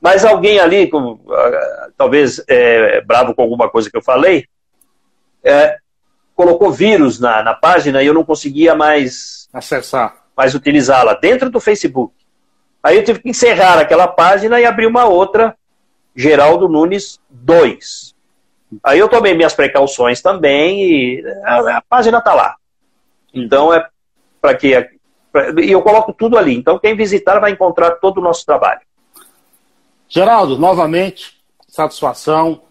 [0.00, 0.90] mas alguém ali,
[1.30, 4.46] ah, talvez é, bravo com alguma coisa que eu falei,
[5.44, 5.76] é,
[6.34, 11.60] colocou vírus na, na página e eu não conseguia mais acessar, mais utilizá-la dentro do
[11.60, 12.14] Facebook.
[12.82, 15.54] Aí eu tive que encerrar aquela página e abrir uma outra,
[16.16, 18.14] Geraldo Nunes 2.
[18.82, 22.56] Aí eu tomei minhas precauções também e a, a página está lá.
[23.34, 23.86] Então é
[24.40, 24.74] para que.
[25.62, 26.56] E eu coloco tudo ali.
[26.56, 28.80] Então quem visitar vai encontrar todo o nosso trabalho.
[30.10, 32.62] Geraldo, novamente, satisfação.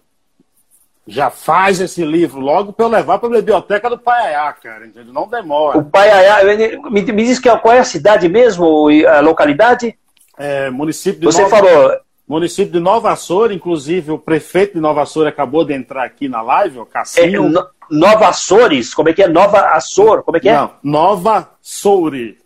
[1.06, 4.86] Já faz esse livro logo para eu levar para a biblioteca do Paiaiá, cara.
[4.86, 5.12] Entendeu?
[5.12, 5.78] Não demora.
[5.78, 6.44] O Paiaiá,
[6.90, 9.98] me, me diz que, é, qual é a cidade mesmo, a localidade?
[10.38, 11.56] É, município de Você Nova...
[11.56, 11.92] falou.
[12.28, 16.40] Município de Nova Açor, inclusive o prefeito de Nova Açor acabou de entrar aqui na
[16.40, 17.46] live, o Cassinho.
[17.46, 18.94] É, no, Nova Açores?
[18.94, 19.26] Como é que é?
[19.26, 20.22] Nova Açor?
[20.22, 20.54] Como é que é?
[20.54, 22.38] Não, Nova Soure.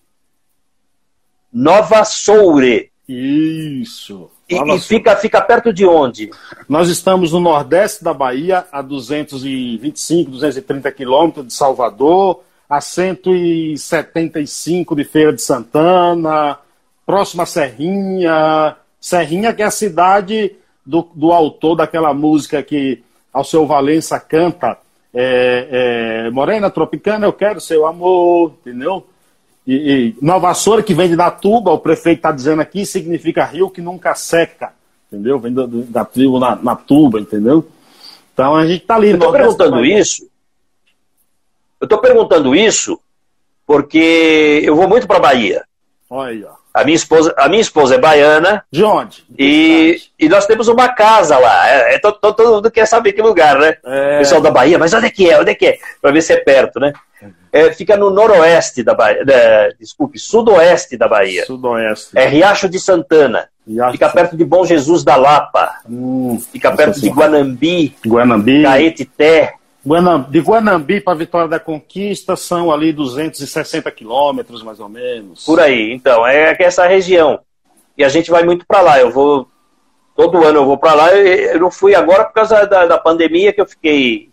[1.53, 2.90] Nova Soure.
[3.07, 4.30] Isso.
[4.49, 6.30] E, e fica, fica perto de onde?
[6.68, 15.05] Nós estamos no nordeste da Bahia, a 225, 230 quilômetros de Salvador, a 175 de
[15.05, 16.59] Feira de Santana,
[17.07, 18.76] próxima Serrinha.
[19.01, 24.76] Serrinha, que é a cidade do, do autor daquela música que Alceu Valença canta,
[25.12, 29.07] é, é, Morena Tropicana, eu quero seu amor, entendeu?
[29.67, 33.71] E, e Nova Açora, que vem de Natuba, o prefeito está dizendo aqui, significa rio
[33.71, 34.73] que nunca seca,
[35.11, 35.39] entendeu?
[35.39, 37.67] Vem da, da tribo na, Natuba, entendeu?
[38.33, 39.11] Então a gente está ali.
[39.11, 40.29] Eu estou perguntando isso.
[41.81, 43.01] Eu estou perguntando isso
[43.67, 45.65] porque eu vou muito para Bahia.
[46.11, 46.65] Olha aí, ó.
[46.75, 48.65] A minha esposa, a minha esposa é baiana.
[48.71, 49.25] De onde?
[49.39, 51.69] E, e nós temos uma casa lá.
[51.69, 53.77] É, é todo, todo, mundo quer saber que lugar, né?
[53.85, 54.19] É...
[54.19, 55.41] Pessoal da Bahia, mas onde é que é?
[55.41, 55.79] Onde é que é?
[56.03, 56.93] Para ver se é perto, né?
[57.55, 59.25] É, fica no noroeste da Bahia.
[59.79, 61.47] desculpe, sudoeste da Bahia.
[61.47, 62.11] Sudoeste.
[62.13, 63.49] É Riacho de Santana.
[63.65, 65.79] Riacho fica perto de Bom Jesus da Lapa.
[65.89, 67.95] Hum, fica perto de Guanambi.
[68.05, 68.65] Guanambi.
[68.65, 69.55] Caetité.
[70.31, 75.45] De Guanambi para Vitória da Conquista são ali 260 quilômetros, mais ou menos.
[75.45, 77.39] Por aí, então, é essa região.
[77.97, 78.99] E a gente vai muito para lá.
[78.99, 79.47] Eu vou.
[80.17, 81.15] Todo ano eu vou para lá.
[81.15, 84.31] Eu não fui agora por causa da, da pandemia que eu fiquei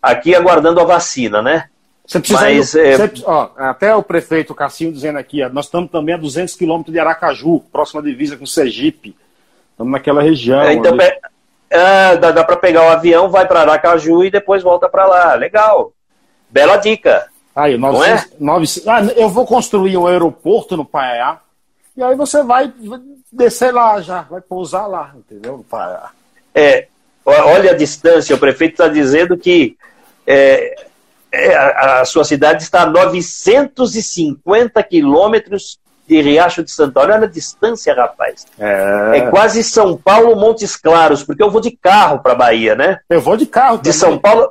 [0.00, 1.68] aqui aguardando a vacina, né?
[2.06, 2.96] Você precisa Mas, ir, é...
[2.96, 6.92] você, ó, até o prefeito Cassinho dizendo aqui, ó, nós estamos também a 200 quilômetros
[6.92, 9.16] de Aracaju, próxima divisa com Sergipe.
[9.72, 10.60] Estamos naquela região.
[10.62, 10.96] É, então.
[11.68, 15.34] É, dá, dá para pegar o avião, vai para Aracaju e depois volta para lá.
[15.34, 15.92] Legal.
[16.48, 17.26] Bela dica.
[17.54, 18.58] Aí, 900, Não é?
[18.58, 21.40] 900, ah, eu vou construir um aeroporto no Paiá.
[21.96, 22.72] E aí você vai
[23.32, 25.56] descer lá já, vai pousar lá, entendeu?
[25.56, 26.10] No Paiá.
[26.54, 26.86] É,
[27.24, 29.76] olha a distância, o prefeito está dizendo que
[30.26, 30.86] é,
[31.54, 37.14] a, a, sua cidade está a 950 quilômetros de Riacho de Santana.
[37.14, 38.46] Olha a distância, rapaz.
[38.58, 39.18] É...
[39.18, 42.98] é quase São Paulo, Montes Claros, porque eu vou de carro para Bahia, né?
[43.10, 43.78] Eu vou de carro.
[43.78, 44.50] De São Paulo,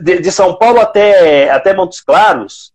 [0.00, 2.72] de, de, São Paulo até, até Montes Claros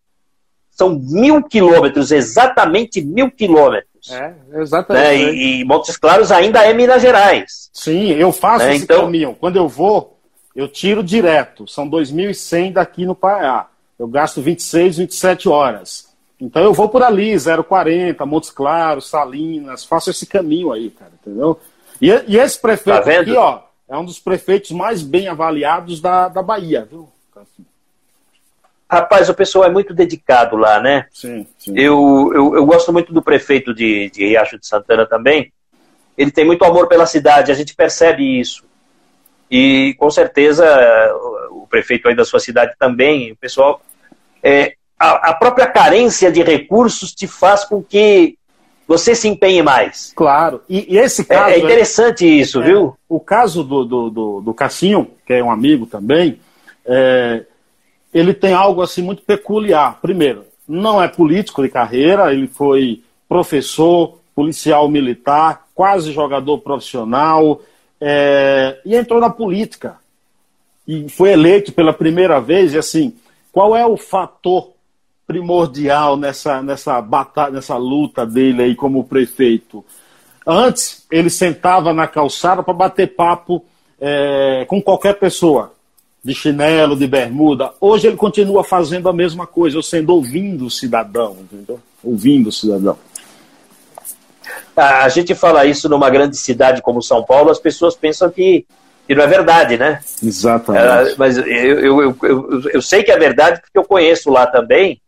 [0.76, 4.11] são mil quilômetros, exatamente mil quilômetros.
[4.11, 5.05] É, exatamente.
[5.05, 5.15] Né?
[5.15, 7.69] E, e, Montes Claros ainda é Minas Gerais.
[7.73, 8.76] Sim, eu faço né?
[8.76, 9.01] esse então...
[9.01, 9.36] caminho.
[9.39, 10.14] Quando eu vou,
[10.56, 11.68] eu tiro direto.
[11.68, 13.68] São 2.100 daqui no Pará.
[13.99, 16.14] Eu gasto 26, 27 horas.
[16.39, 21.60] Então eu vou por ali, 040, Montes Claros, Salinas, faço esse caminho aí, cara, entendeu?
[22.01, 26.28] E, e esse prefeito tá aqui, ó, é um dos prefeitos mais bem avaliados da,
[26.28, 27.10] da Bahia, viu?
[28.89, 31.08] Rapaz, o pessoal é muito dedicado lá, né?
[31.12, 31.74] Sim, sim.
[31.76, 35.51] Eu, eu, eu gosto muito do prefeito de, de Riacho de Santana também.
[36.18, 38.64] Ele tem muito amor pela cidade, a gente percebe isso.
[39.50, 40.66] E com certeza
[41.76, 43.82] prefeito aí da sua cidade também, o pessoal.
[44.41, 48.38] É, a, a própria carência de recursos te faz com que
[48.88, 50.14] você se empenhe mais.
[50.16, 50.62] Claro.
[50.70, 51.50] E, e esse caso.
[51.50, 52.96] É, é interessante isso, é, viu?
[53.10, 56.39] O caso do, do, do, do, Cassinho, que é um amigo também,
[56.86, 57.43] é,
[58.14, 60.00] ele tem algo assim muito peculiar.
[60.02, 67.60] Primeiro, não é político de carreira, ele foi professor, policial militar, quase jogador profissional,
[68.08, 69.97] é, e entrou na política.
[70.88, 73.16] E foi eleito pela primeira vez, e assim,
[73.51, 74.74] qual é o fator
[75.26, 79.84] primordial nessa, nessa batalha, nessa luta dele aí como prefeito?
[80.45, 83.66] Antes, ele sentava na calçada para bater papo
[83.99, 85.74] é, com qualquer pessoa,
[86.24, 87.74] de chinelo, de bermuda.
[87.82, 91.80] Hoje ele continua fazendo a mesma coisa, ou sendo ouvindo o cidadão, entendeu?
[92.03, 92.99] Ouvindo o cidadão.
[94.76, 98.65] A gente fala isso numa grande cidade como São Paulo, as pessoas pensam que,
[99.07, 100.01] que não é verdade, né?
[100.21, 101.13] Exatamente.
[101.13, 104.99] É, mas eu, eu, eu, eu, sei que é verdade porque eu conheço lá também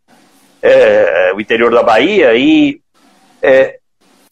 [0.62, 2.80] é, o interior da Bahia e
[3.42, 3.78] é,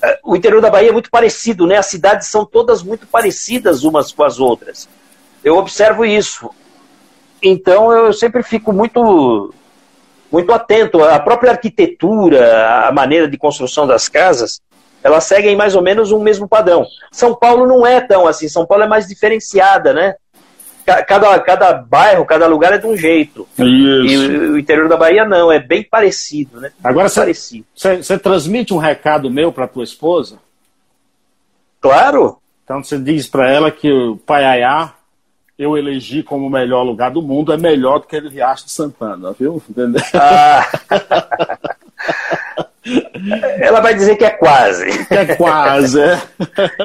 [0.02, 1.76] é, o interior da Bahia é muito parecido, né?
[1.76, 4.88] As cidades são todas muito parecidas umas com as outras.
[5.44, 6.50] Eu observo isso.
[7.42, 9.52] Então eu sempre fico muito
[10.32, 14.60] muito atento à própria arquitetura, à maneira de construção das casas
[15.06, 16.84] elas seguem mais ou menos um mesmo padrão.
[17.12, 20.16] São Paulo não é tão assim, São Paulo é mais diferenciada, né?
[20.84, 23.46] Cada, cada bairro, cada lugar é de um jeito.
[23.56, 23.62] Isso.
[23.62, 26.72] E o interior da Bahia não, é bem parecido, né?
[26.82, 30.38] Agora você transmite um recado meu para tua esposa?
[31.80, 32.38] Claro.
[32.64, 34.92] Então você diz para ela que o Paiaiá
[35.56, 38.72] eu elegi como o melhor lugar do mundo é melhor do que ele Riacho de
[38.72, 39.62] Santana, viu?
[39.70, 40.02] Entendeu?
[40.14, 40.68] Ah.
[43.60, 44.86] Ela vai dizer que é quase.
[45.10, 46.22] É quase, é.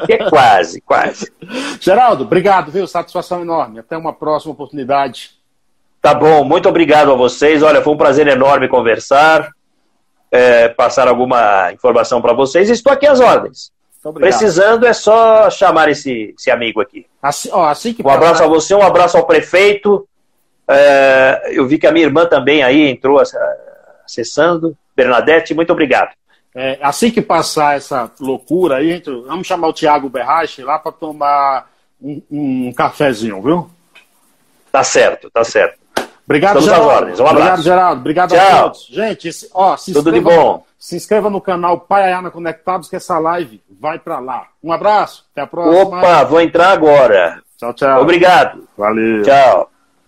[0.06, 1.32] Que é quase, quase.
[1.80, 2.88] Geraldo, obrigado, viu?
[2.88, 3.80] Satisfação enorme.
[3.80, 5.32] Até uma próxima oportunidade.
[6.02, 7.62] Tá bom, muito obrigado a vocês.
[7.62, 9.52] Olha, foi um prazer enorme conversar,
[10.32, 12.70] é, passar alguma informação para vocês.
[12.70, 13.72] Estou aqui às ordens.
[14.16, 17.06] Precisando é só chamar esse, esse amigo aqui.
[17.22, 20.08] Assim, ó, assim que um abraço a você, um abraço ao prefeito.
[20.68, 23.22] É, eu vi que a minha irmã também aí entrou
[24.04, 24.76] acessando.
[24.96, 26.12] Bernadette, muito obrigado.
[26.54, 30.92] É, assim que passar essa loucura aí, gente, vamos chamar o Tiago Berrache lá para
[30.92, 31.70] tomar
[32.02, 33.70] um, um, cafezinho, viu?
[34.72, 35.80] Tá certo, tá certo.
[36.26, 36.88] Obrigado, Estamos Geraldo.
[36.88, 37.20] Ordens.
[37.20, 37.38] Um abraço.
[37.38, 38.02] Obrigado, Geraldo.
[38.02, 38.40] Obrigado Tchau.
[38.40, 38.88] a todos.
[38.90, 40.66] Gente, ó, se Tudo inscreva, de bom.
[40.78, 44.48] Se inscreva no canal Paiana Conectados, que essa live vai para lá.
[44.64, 46.00] Um abraço, até a próxima.
[46.00, 47.42] Opa, vou entrar agora.
[47.58, 48.02] Tchau, tchau.
[48.02, 48.68] Obrigado.
[48.78, 49.24] Valeu.
[49.24, 49.71] Tchau.